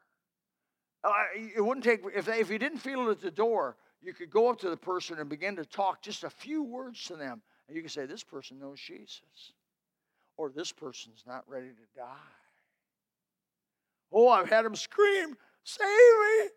Uh, 1.03 1.13
it 1.35 1.65
wouldn't 1.65 1.85
take, 1.85 2.01
if, 2.15 2.27
they, 2.27 2.41
if 2.41 2.51
you 2.51 2.59
didn't 2.59 2.79
feel 2.79 3.09
it 3.09 3.13
at 3.13 3.21
the 3.21 3.31
door, 3.31 3.77
you 4.03 4.13
could 4.13 4.31
go 4.31 4.51
up 4.51 4.59
to 4.61 4.71
the 4.71 4.77
person 4.77 5.19
and 5.19 5.29
begin 5.29 5.57
to 5.57 5.65
talk 5.65 6.03
just 6.03 6.25
a 6.25 6.31
few 6.31 6.63
words 6.63 7.03
to 7.05 7.17
them. 7.17 7.43
And 7.69 7.77
you 7.77 7.83
could 7.83 7.91
say, 7.91 8.07
This 8.07 8.23
person 8.23 8.59
knows 8.59 8.81
Jesus. 8.81 9.53
Or 10.37 10.51
this 10.51 10.73
person's 10.73 11.25
not 11.27 11.45
ready 11.47 11.69
to 11.69 12.01
die. 12.01 12.17
Oh, 14.13 14.29
I've 14.29 14.49
had 14.49 14.65
them 14.65 14.77
scream, 14.77 15.37
Save 15.65 15.87
me. 15.87 16.49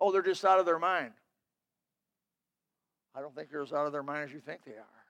Oh, 0.00 0.10
they're 0.10 0.22
just 0.22 0.44
out 0.44 0.58
of 0.58 0.66
their 0.66 0.78
mind. 0.78 1.12
I 3.14 3.20
don't 3.20 3.34
think 3.34 3.50
they're 3.50 3.62
as 3.62 3.72
out 3.72 3.86
of 3.86 3.92
their 3.92 4.02
mind 4.02 4.24
as 4.24 4.32
you 4.32 4.40
think 4.40 4.64
they 4.64 4.72
are. 4.72 5.01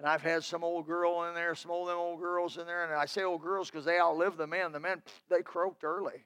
And 0.00 0.08
I've 0.08 0.22
had 0.22 0.42
some 0.42 0.64
old 0.64 0.86
girl 0.86 1.24
in 1.24 1.34
there, 1.34 1.54
some 1.54 1.70
of 1.72 1.86
them 1.86 1.98
old 1.98 2.20
girls 2.20 2.56
in 2.56 2.64
there, 2.64 2.84
and 2.84 2.94
I 2.94 3.04
say 3.04 3.22
old 3.22 3.42
girls 3.42 3.70
because 3.70 3.84
they 3.84 4.00
outlive 4.00 4.38
the 4.38 4.46
men. 4.46 4.72
The 4.72 4.80
men, 4.80 5.02
they 5.28 5.42
croaked 5.42 5.84
early. 5.84 6.24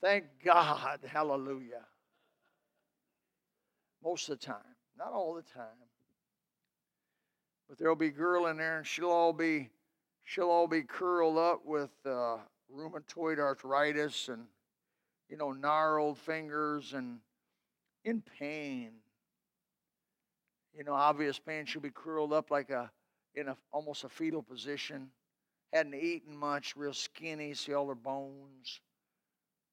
Thank 0.00 0.24
God. 0.44 0.98
Hallelujah. 1.06 1.84
Most 4.02 4.28
of 4.28 4.40
the 4.40 4.44
time. 4.44 4.56
Not 4.98 5.12
all 5.12 5.34
the 5.34 5.42
time. 5.42 5.62
But 7.68 7.78
there'll 7.78 7.94
be 7.94 8.08
a 8.08 8.10
girl 8.10 8.48
in 8.48 8.56
there 8.56 8.78
and 8.78 8.86
she'll 8.86 9.08
all 9.08 9.32
be 9.32 9.70
she'll 10.24 10.50
all 10.50 10.66
be 10.66 10.82
curled 10.82 11.38
up 11.38 11.64
with 11.64 11.92
uh, 12.04 12.38
rheumatoid 12.76 13.38
arthritis 13.38 14.28
and 14.28 14.46
you 15.28 15.36
know 15.36 15.52
gnarled 15.52 16.18
fingers 16.18 16.94
and 16.94 17.20
in 18.04 18.22
pain. 18.40 18.90
You 20.76 20.84
know, 20.84 20.94
obvious 20.94 21.38
pain. 21.38 21.66
She'll 21.66 21.82
be 21.82 21.90
curled 21.90 22.32
up 22.32 22.50
like 22.50 22.70
a 22.70 22.90
in 23.34 23.48
a 23.48 23.56
almost 23.72 24.04
a 24.04 24.08
fetal 24.08 24.42
position. 24.42 25.10
Hadn't 25.72 25.94
eaten 25.94 26.36
much, 26.36 26.76
real 26.76 26.92
skinny, 26.92 27.54
see 27.54 27.72
all 27.72 27.88
her 27.88 27.94
bones. 27.94 28.80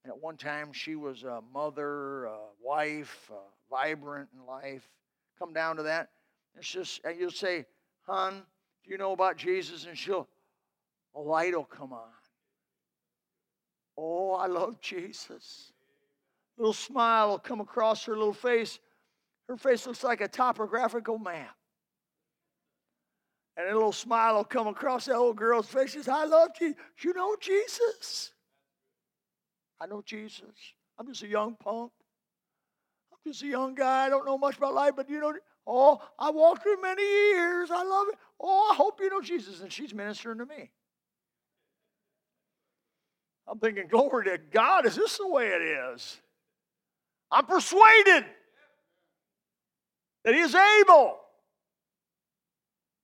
And 0.04 0.14
at 0.14 0.22
one 0.22 0.38
time 0.38 0.72
she 0.72 0.96
was 0.96 1.24
a 1.24 1.42
mother, 1.54 2.26
a 2.26 2.38
wife, 2.62 3.30
a 3.32 3.74
vibrant 3.76 4.30
in 4.34 4.46
life. 4.46 4.88
Come 5.38 5.54
down 5.54 5.76
to 5.78 5.84
that. 5.84 6.10
It's 6.58 6.70
just 6.70 7.02
and 7.04 7.20
you'll 7.20 7.32
say, 7.32 7.66
hon, 8.06 8.44
do 8.86 8.92
you 8.92 8.98
know 8.98 9.12
about 9.12 9.38
Jesus? 9.38 9.86
And 9.86 9.98
she'll 9.98 10.28
a 11.16 11.20
light 11.20 11.56
will 11.56 11.66
come 11.66 11.92
on. 11.92 12.10
Oh, 13.98 14.34
I 14.34 14.48
love 14.48 14.80
Jesus 14.80 15.74
little 16.60 16.74
smile 16.74 17.30
will 17.30 17.40
come 17.40 17.62
across 17.62 18.04
her 18.06 18.16
little 18.16 18.34
face. 18.34 18.80
Her 19.50 19.58
face 19.58 19.88
looks 19.88 20.04
like 20.04 20.22
a 20.22 20.28
topographical 20.28 21.18
map. 21.18 21.56
And 23.58 23.68
a 23.68 23.74
little 23.74 23.92
smile 23.92 24.36
will 24.36 24.44
come 24.44 24.68
across 24.68 25.06
that 25.06 25.16
old 25.16 25.38
girl's 25.38 25.68
face. 25.68 25.90
She 25.92 25.98
says, 25.98 26.08
I 26.08 26.26
love 26.26 26.52
you. 26.62 26.76
You 27.00 27.14
know 27.16 27.36
Jesus? 27.42 28.32
I 29.82 29.88
know 29.88 30.04
Jesus. 30.06 30.44
I'm 31.00 31.08
just 31.08 31.24
a 31.24 31.28
young 31.28 31.56
punk. 31.56 31.92
I'm 33.12 33.32
just 33.32 33.42
a 33.42 33.48
young 33.48 33.74
guy. 33.74 34.06
I 34.06 34.10
don't 34.10 34.26
know 34.26 34.38
much 34.38 34.58
about 34.58 34.76
life, 34.76 34.94
but 34.96 35.10
you 35.10 35.20
know, 35.20 35.34
oh, 35.66 36.00
I 36.20 36.30
walked 36.30 36.62
through 36.62 36.80
many 36.80 37.02
years. 37.02 37.72
I 37.72 37.84
love 37.84 38.08
it. 38.10 38.20
Oh, 38.40 38.70
I 38.72 38.76
hope 38.76 39.00
you 39.02 39.10
know 39.10 39.20
Jesus. 39.20 39.62
And 39.62 39.74
she's 39.74 39.96
ministering 39.96 40.38
to 40.38 40.46
me. 40.46 40.70
I'm 43.48 43.58
thinking, 43.58 43.88
glory 43.88 44.26
to 44.26 44.38
God, 44.52 44.86
is 44.86 44.96
this 44.96 45.18
the 45.18 45.28
way 45.28 45.48
it 45.48 45.64
is? 45.96 46.22
I'm 47.32 47.48
persuaded 47.48 48.26
that 50.24 50.34
He 50.34 50.42
is 50.42 50.56
able 50.56 51.18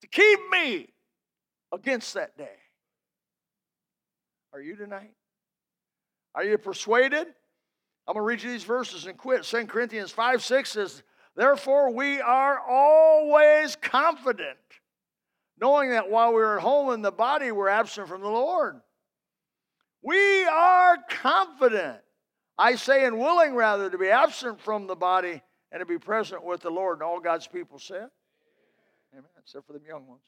to 0.02 0.08
keep 0.08 0.38
me 0.50 0.88
against 1.72 2.14
that 2.14 2.36
day. 2.36 2.56
Are 4.52 4.60
you 4.60 4.76
tonight? 4.76 5.12
Are 6.34 6.44
you 6.44 6.58
persuaded? 6.58 7.26
I'm 8.08 8.14
going 8.14 8.22
to 8.22 8.26
read 8.26 8.42
you 8.42 8.50
these 8.50 8.64
verses 8.64 9.06
and 9.06 9.18
quit. 9.18 9.42
2 9.42 9.66
Corinthians 9.66 10.10
5 10.12 10.42
6 10.42 10.70
says, 10.70 11.02
Therefore, 11.34 11.90
we 11.90 12.20
are 12.20 12.60
always 12.60 13.76
confident, 13.76 14.58
knowing 15.60 15.90
that 15.90 16.08
while 16.08 16.32
we're 16.32 16.56
at 16.56 16.62
home 16.62 16.92
in 16.94 17.02
the 17.02 17.12
body, 17.12 17.52
we're 17.52 17.68
absent 17.68 18.08
from 18.08 18.22
the 18.22 18.28
Lord. 18.28 18.80
We 20.02 20.44
are 20.44 20.98
confident 21.08 21.98
I 22.58 22.76
say, 22.76 23.04
and 23.04 23.18
willing 23.18 23.54
rather 23.54 23.90
to 23.90 23.98
be 23.98 24.08
absent 24.08 24.60
from 24.60 24.86
the 24.86 24.96
body 24.96 25.42
and 25.72 25.80
to 25.80 25.86
be 25.86 25.98
present 25.98 26.44
with 26.44 26.60
the 26.60 26.70
Lord. 26.70 26.98
And 26.98 27.02
all 27.02 27.20
God's 27.20 27.46
people 27.46 27.78
said, 27.78 28.08
Amen. 29.12 29.24
Except 29.38 29.66
for 29.66 29.72
the 29.72 29.80
young 29.86 30.06
ones. 30.06 30.22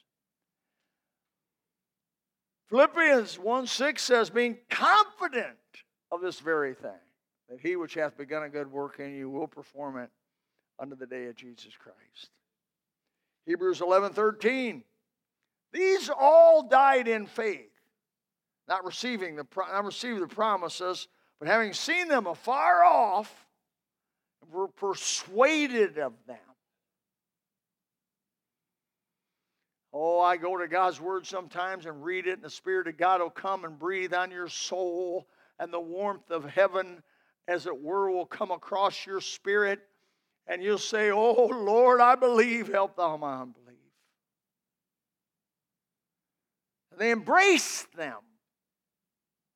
Philippians 2.69 3.39
1 3.39 3.67
6 3.67 4.01
says, 4.01 4.29
being 4.29 4.57
confident 4.69 5.57
of 6.11 6.21
this 6.21 6.39
very 6.39 6.75
thing, 6.75 6.91
that 7.49 7.59
he 7.59 7.75
which 7.75 7.95
hath 7.95 8.17
begun 8.17 8.43
a 8.43 8.49
good 8.49 8.71
work 8.71 8.99
in 8.99 9.15
you 9.15 9.29
will 9.29 9.47
perform 9.47 9.97
it 9.97 10.09
unto 10.79 10.95
the 10.95 11.07
day 11.07 11.25
of 11.25 11.35
Jesus 11.35 11.73
Christ. 11.77 12.29
Hebrews 13.45 13.81
11 13.81 14.13
13. 14.13 14.83
These 15.71 16.09
all 16.09 16.67
died 16.67 17.07
in 17.07 17.25
faith, 17.25 17.71
not 18.67 18.85
receiving 18.85 19.35
the, 19.35 19.45
not 19.55 19.85
receiving 19.85 20.19
the 20.19 20.27
promises, 20.27 21.07
but 21.39 21.47
having 21.47 21.73
seen 21.73 22.07
them 22.07 22.27
afar 22.27 22.83
off, 22.83 23.47
were 24.51 24.67
persuaded 24.67 25.97
of 25.97 26.13
them. 26.27 26.37
Oh, 29.91 30.19
I 30.19 30.37
go 30.37 30.57
to 30.57 30.67
God's 30.67 31.01
Word 31.01 31.25
sometimes 31.25 31.85
and 31.85 32.03
read 32.03 32.27
it, 32.27 32.33
and 32.33 32.43
the 32.43 32.49
Spirit 32.49 32.87
of 32.87 32.97
God 32.97 33.21
will 33.21 33.29
come 33.29 33.65
and 33.65 33.79
breathe 33.79 34.13
on 34.13 34.29
your 34.29 34.47
soul, 34.47 35.27
and 35.57 35.73
the 35.73 35.79
warmth 35.79 36.29
of 36.29 36.45
heaven, 36.45 37.01
as 37.47 37.65
it 37.65 37.81
were, 37.81 38.11
will 38.11 38.25
come 38.25 38.51
across 38.51 39.05
your 39.05 39.19
spirit, 39.19 39.79
and 40.45 40.63
you'll 40.63 40.77
say, 40.77 41.09
Oh, 41.09 41.45
Lord, 41.45 42.01
I 42.01 42.15
believe, 42.15 42.67
help 42.67 42.97
thou 42.97 43.17
my 43.17 43.41
unbelief. 43.41 43.65
They 46.97 47.11
embraced 47.11 47.91
them 47.95 48.17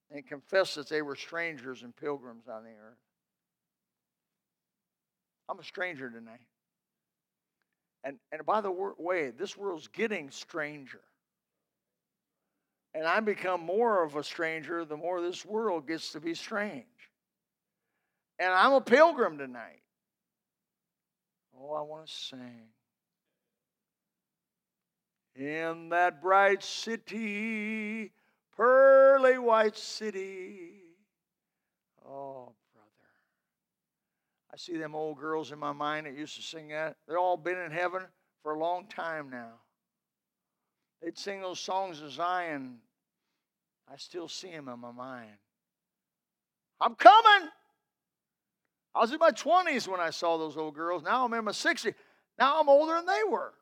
and 0.09 0.25
confessed 0.25 0.75
that 0.75 0.87
they 0.87 1.01
were 1.01 1.15
strangers 1.15 1.83
and 1.83 1.95
pilgrims 1.95 2.47
on 2.47 2.63
the 2.63 2.69
earth. 2.69 2.97
I'm 5.49 5.59
a 5.59 5.63
stranger 5.63 6.09
tonight. 6.09 6.47
And, 8.03 8.17
and 8.31 8.45
by 8.45 8.61
the 8.61 8.71
way, 8.71 9.31
this 9.31 9.57
world's 9.57 9.87
getting 9.87 10.29
stranger. 10.29 11.01
And 12.93 13.05
I 13.05 13.19
become 13.21 13.61
more 13.61 14.03
of 14.03 14.15
a 14.15 14.23
stranger 14.23 14.85
the 14.85 14.97
more 14.97 15.21
this 15.21 15.45
world 15.45 15.87
gets 15.87 16.11
to 16.11 16.19
be 16.19 16.33
strange. 16.33 16.85
And 18.39 18.51
I'm 18.51 18.73
a 18.73 18.81
pilgrim 18.81 19.37
tonight. 19.37 19.81
Oh, 21.57 21.73
I 21.73 21.81
want 21.81 22.07
to 22.07 22.13
sing. 22.13 22.67
In 25.35 25.89
that 25.89 26.21
bright 26.21 26.61
city, 26.63 28.11
pearly 28.55 29.39
white 29.39 29.77
city. 29.77 30.81
Oh, 32.05 32.53
I 34.53 34.55
see 34.55 34.77
them 34.77 34.93
old 34.93 35.17
girls 35.17 35.51
in 35.51 35.57
my 35.57 35.71
mind 35.71 36.05
that 36.05 36.15
used 36.15 36.35
to 36.35 36.43
sing 36.43 36.67
that. 36.67 36.97
They're 37.07 37.17
all 37.17 37.37
been 37.37 37.57
in 37.57 37.71
heaven 37.71 38.03
for 38.43 38.53
a 38.53 38.59
long 38.59 38.85
time 38.85 39.31
now. 39.31 39.53
They'd 41.01 41.17
sing 41.17 41.41
those 41.41 41.59
songs 41.59 42.01
of 42.01 42.11
Zion. 42.11 42.77
I 43.91 43.97
still 43.97 44.27
see 44.27 44.51
them 44.51 44.69
in 44.69 44.79
my 44.79 44.91
mind. 44.91 45.31
I'm 46.79 46.93
coming. 46.93 47.49
I 48.93 48.99
was 48.99 49.11
in 49.11 49.17
my 49.17 49.31
20s 49.31 49.87
when 49.87 49.99
I 49.99 50.11
saw 50.11 50.37
those 50.37 50.55
old 50.55 50.75
girls. 50.75 51.01
Now 51.01 51.25
I'm 51.25 51.33
in 51.33 51.45
my 51.45 51.51
60s. 51.51 51.95
Now 52.37 52.59
I'm 52.59 52.69
older 52.69 52.93
than 52.93 53.07
they 53.07 53.23
were. 53.27 53.53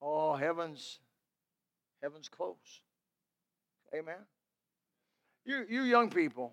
Oh, 0.00 0.36
heaven's 0.36 1.00
heaven's 2.02 2.28
close. 2.28 2.80
Amen. 3.94 4.16
You, 5.44 5.66
you 5.68 5.82
young 5.82 6.10
people, 6.10 6.52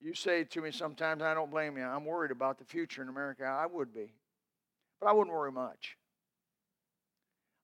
you 0.00 0.14
say 0.14 0.44
to 0.44 0.60
me 0.60 0.70
sometimes, 0.70 1.22
I 1.22 1.34
don't 1.34 1.50
blame 1.50 1.76
you. 1.76 1.84
I'm 1.84 2.04
worried 2.04 2.30
about 2.30 2.58
the 2.58 2.64
future 2.64 3.02
in 3.02 3.08
America. 3.08 3.44
I 3.44 3.66
would 3.66 3.92
be, 3.92 4.12
but 5.00 5.08
I 5.08 5.12
wouldn't 5.12 5.34
worry 5.34 5.52
much. 5.52 5.96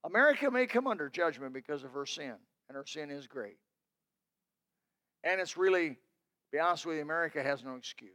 America 0.03 0.51
may 0.51 0.67
come 0.67 0.85
under 0.85 1.09
judgment 1.09 1.53
because 1.53 1.83
of 1.83 1.91
her 1.93 2.05
sin, 2.05 2.35
and 2.67 2.75
her 2.75 2.85
sin 2.85 3.09
is 3.09 3.25
great. 3.25 3.57
And 5.23 5.41
it's 5.41 5.57
really, 5.57 5.97
be 6.51 6.59
honest 6.59 6.85
with 6.85 6.97
you, 6.97 7.01
America 7.01 7.41
has 7.41 7.63
no 7.63 7.75
excuse. 7.75 8.11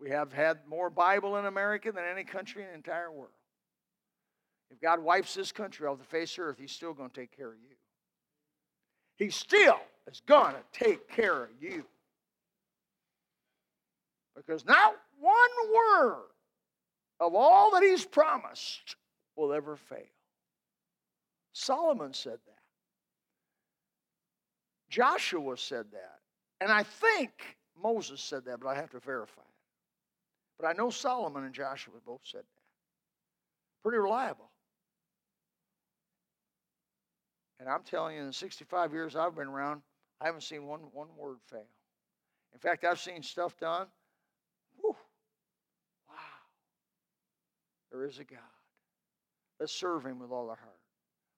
We 0.00 0.10
have 0.10 0.32
had 0.32 0.58
more 0.66 0.90
Bible 0.90 1.36
in 1.36 1.46
America 1.46 1.92
than 1.92 2.04
any 2.04 2.24
country 2.24 2.62
in 2.62 2.68
the 2.68 2.74
entire 2.74 3.12
world. 3.12 3.30
If 4.70 4.80
God 4.80 5.00
wipes 5.00 5.34
this 5.34 5.52
country 5.52 5.86
off 5.86 5.98
the 5.98 6.04
face 6.04 6.36
of 6.38 6.44
earth, 6.44 6.58
He's 6.58 6.72
still 6.72 6.94
going 6.94 7.10
to 7.10 7.20
take 7.20 7.36
care 7.36 7.48
of 7.48 7.58
you. 7.60 7.76
He 9.16 9.30
still 9.30 9.80
is 10.10 10.22
going 10.26 10.54
to 10.54 10.84
take 10.84 11.08
care 11.08 11.44
of 11.44 11.50
you. 11.60 11.84
Because 14.36 14.64
not 14.64 14.94
one 15.20 15.74
word 15.74 16.22
of 17.20 17.34
all 17.34 17.72
that 17.72 17.82
he's 17.82 18.04
promised 18.04 18.96
will 19.36 19.52
ever 19.52 19.76
fail. 19.76 19.98
Solomon 21.52 22.14
said 22.14 22.38
that. 22.46 22.60
Joshua 24.88 25.56
said 25.56 25.86
that. 25.92 26.18
And 26.60 26.70
I 26.70 26.82
think 26.82 27.30
Moses 27.80 28.20
said 28.20 28.44
that, 28.46 28.60
but 28.60 28.68
I 28.68 28.74
have 28.74 28.90
to 28.90 29.00
verify 29.00 29.40
it. 29.40 29.46
But 30.58 30.68
I 30.68 30.72
know 30.72 30.90
Solomon 30.90 31.44
and 31.44 31.54
Joshua 31.54 31.94
both 32.04 32.20
said 32.24 32.40
that. 32.40 33.82
Pretty 33.82 33.98
reliable. 33.98 34.50
And 37.58 37.68
I'm 37.68 37.82
telling 37.82 38.16
you, 38.16 38.22
in 38.22 38.26
the 38.26 38.32
65 38.32 38.92
years 38.92 39.16
I've 39.16 39.36
been 39.36 39.48
around, 39.48 39.82
I 40.20 40.26
haven't 40.26 40.42
seen 40.42 40.66
one, 40.66 40.80
one 40.92 41.08
word 41.16 41.38
fail. 41.50 41.66
In 42.52 42.58
fact, 42.58 42.84
I've 42.84 43.00
seen 43.00 43.22
stuff 43.22 43.56
done. 43.58 43.86
Whew, 44.80 44.96
wow. 46.08 46.14
There 47.90 48.04
is 48.04 48.18
a 48.18 48.24
God. 48.24 48.40
Let's 49.58 49.72
serve 49.72 50.04
Him 50.04 50.18
with 50.18 50.30
all 50.30 50.50
our 50.50 50.56
heart. 50.56 50.80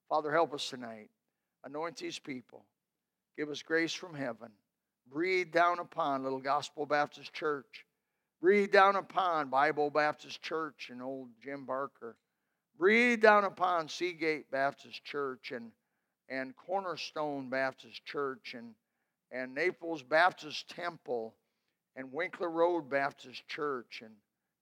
Father, 0.09 0.31
help 0.31 0.53
us 0.53 0.69
tonight. 0.69 1.09
Anoint 1.63 1.97
these 1.97 2.19
people. 2.19 2.65
Give 3.37 3.49
us 3.49 3.61
grace 3.61 3.93
from 3.93 4.13
heaven. 4.13 4.49
Breathe 5.11 5.51
down 5.51 5.79
upon 5.79 6.23
Little 6.23 6.39
Gospel 6.39 6.85
Baptist 6.85 7.33
Church. 7.33 7.85
Breathe 8.41 8.71
down 8.71 8.95
upon 8.95 9.49
Bible 9.49 9.89
Baptist 9.89 10.41
Church 10.41 10.89
and 10.91 11.01
old 11.01 11.29
Jim 11.41 11.65
Barker. 11.65 12.17
Breathe 12.77 13.21
down 13.21 13.45
upon 13.45 13.87
Seagate 13.87 14.49
Baptist 14.51 15.03
Church 15.03 15.51
and 15.51 15.71
and 16.33 16.55
Cornerstone 16.55 17.49
Baptist 17.49 18.03
Church 18.05 18.55
and, 18.55 18.73
and 19.31 19.53
Naples 19.53 20.01
Baptist 20.01 20.67
Temple 20.69 21.35
and 21.95 22.11
Winkler 22.11 22.49
Road 22.49 22.89
Baptist 22.89 23.47
Church 23.47 24.01
and 24.03 24.13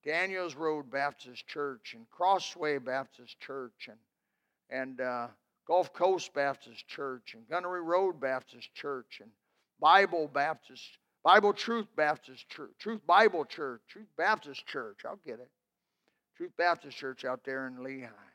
Daniels 0.04 0.56
Road 0.56 0.92
Baptist 0.92 1.48
Church 1.48 1.94
and 1.94 2.10
Crossway 2.12 2.78
Baptist 2.78 3.40
Church 3.40 3.88
and, 3.88 3.98
and 4.70 5.00
uh, 5.00 5.28
Gulf 5.66 5.94
Coast 5.94 6.34
Baptist 6.34 6.88
Church 6.88 7.36
and 7.36 7.48
Gunnery 7.48 7.82
Road 7.82 8.20
Baptist 8.20 8.74
Church 8.74 9.20
and 9.22 9.30
Bible 9.80 10.30
Baptist, 10.34 10.84
Bible 11.24 11.54
Truth 11.54 11.88
Baptist 11.96 12.50
Church, 12.50 12.72
Truth 12.80 13.02
Bible 13.08 13.46
Church, 13.46 13.82
Truth 13.88 14.10
Baptist 14.18 14.66
Church, 14.68 15.00
I'll 15.06 15.20
get 15.26 15.40
it. 15.40 15.50
Truth 16.36 16.52
Baptist 16.58 16.98
Church 16.98 17.24
out 17.24 17.46
there 17.46 17.68
in 17.68 17.82
Lehigh 17.82 18.31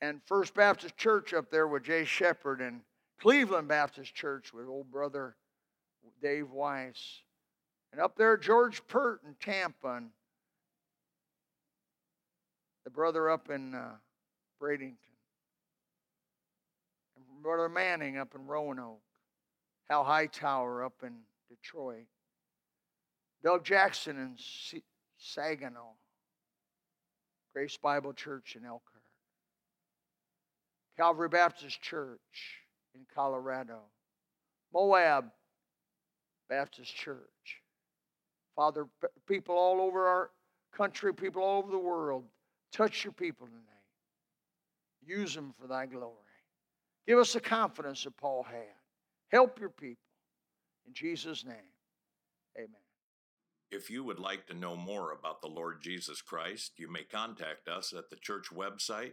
and 0.00 0.20
First 0.26 0.54
Baptist 0.54 0.96
Church 0.96 1.32
up 1.32 1.50
there 1.50 1.66
with 1.66 1.84
Jay 1.84 2.04
Shepard 2.04 2.60
and 2.60 2.80
Cleveland 3.20 3.68
Baptist 3.68 4.14
Church 4.14 4.52
with 4.52 4.66
old 4.66 4.90
brother 4.90 5.36
Dave 6.20 6.50
Weiss. 6.50 7.22
And 7.92 8.00
up 8.00 8.16
there, 8.16 8.36
George 8.36 8.86
Pert 8.88 9.20
in 9.26 9.34
Tampa. 9.40 9.96
And 9.96 10.10
the 12.84 12.90
brother 12.90 13.30
up 13.30 13.50
in 13.50 13.74
uh, 13.74 13.92
Bradenton. 14.60 14.96
And 17.16 17.42
brother 17.42 17.68
Manning 17.68 18.18
up 18.18 18.34
in 18.34 18.46
Roanoke. 18.46 19.00
Hal 19.88 20.04
Hightower 20.04 20.84
up 20.84 21.02
in 21.02 21.14
Detroit. 21.48 22.06
Doug 23.42 23.64
Jackson 23.64 24.18
in 24.18 24.36
Saginaw. 25.18 25.92
Grace 27.52 27.76
Bible 27.76 28.12
Church 28.12 28.56
in 28.56 28.64
Elkhart. 28.66 28.95
Calvary 30.96 31.28
Baptist 31.28 31.80
Church 31.82 32.62
in 32.94 33.02
Colorado, 33.14 33.80
Moab 34.72 35.26
Baptist 36.48 36.94
Church. 36.94 37.62
Father, 38.54 38.86
people 39.26 39.54
all 39.56 39.80
over 39.80 40.06
our 40.06 40.30
country, 40.74 41.12
people 41.12 41.42
all 41.42 41.58
over 41.58 41.70
the 41.70 41.78
world, 41.78 42.24
touch 42.72 43.04
your 43.04 43.12
people 43.12 43.46
tonight. 43.46 43.62
Use 45.04 45.34
them 45.34 45.54
for 45.60 45.66
thy 45.66 45.86
glory. 45.86 46.14
Give 47.06 47.18
us 47.18 47.34
the 47.34 47.40
confidence 47.40 48.04
that 48.04 48.16
Paul 48.16 48.42
had. 48.42 48.74
Help 49.30 49.60
your 49.60 49.68
people. 49.70 50.02
In 50.86 50.94
Jesus' 50.94 51.44
name, 51.44 51.54
amen. 52.56 52.70
If 53.70 53.90
you 53.90 54.04
would 54.04 54.18
like 54.18 54.46
to 54.46 54.54
know 54.54 54.76
more 54.76 55.12
about 55.12 55.42
the 55.42 55.48
Lord 55.48 55.82
Jesus 55.82 56.22
Christ, 56.22 56.72
you 56.76 56.90
may 56.90 57.02
contact 57.02 57.68
us 57.68 57.92
at 57.92 58.10
the 58.10 58.16
church 58.16 58.46
website 58.54 59.12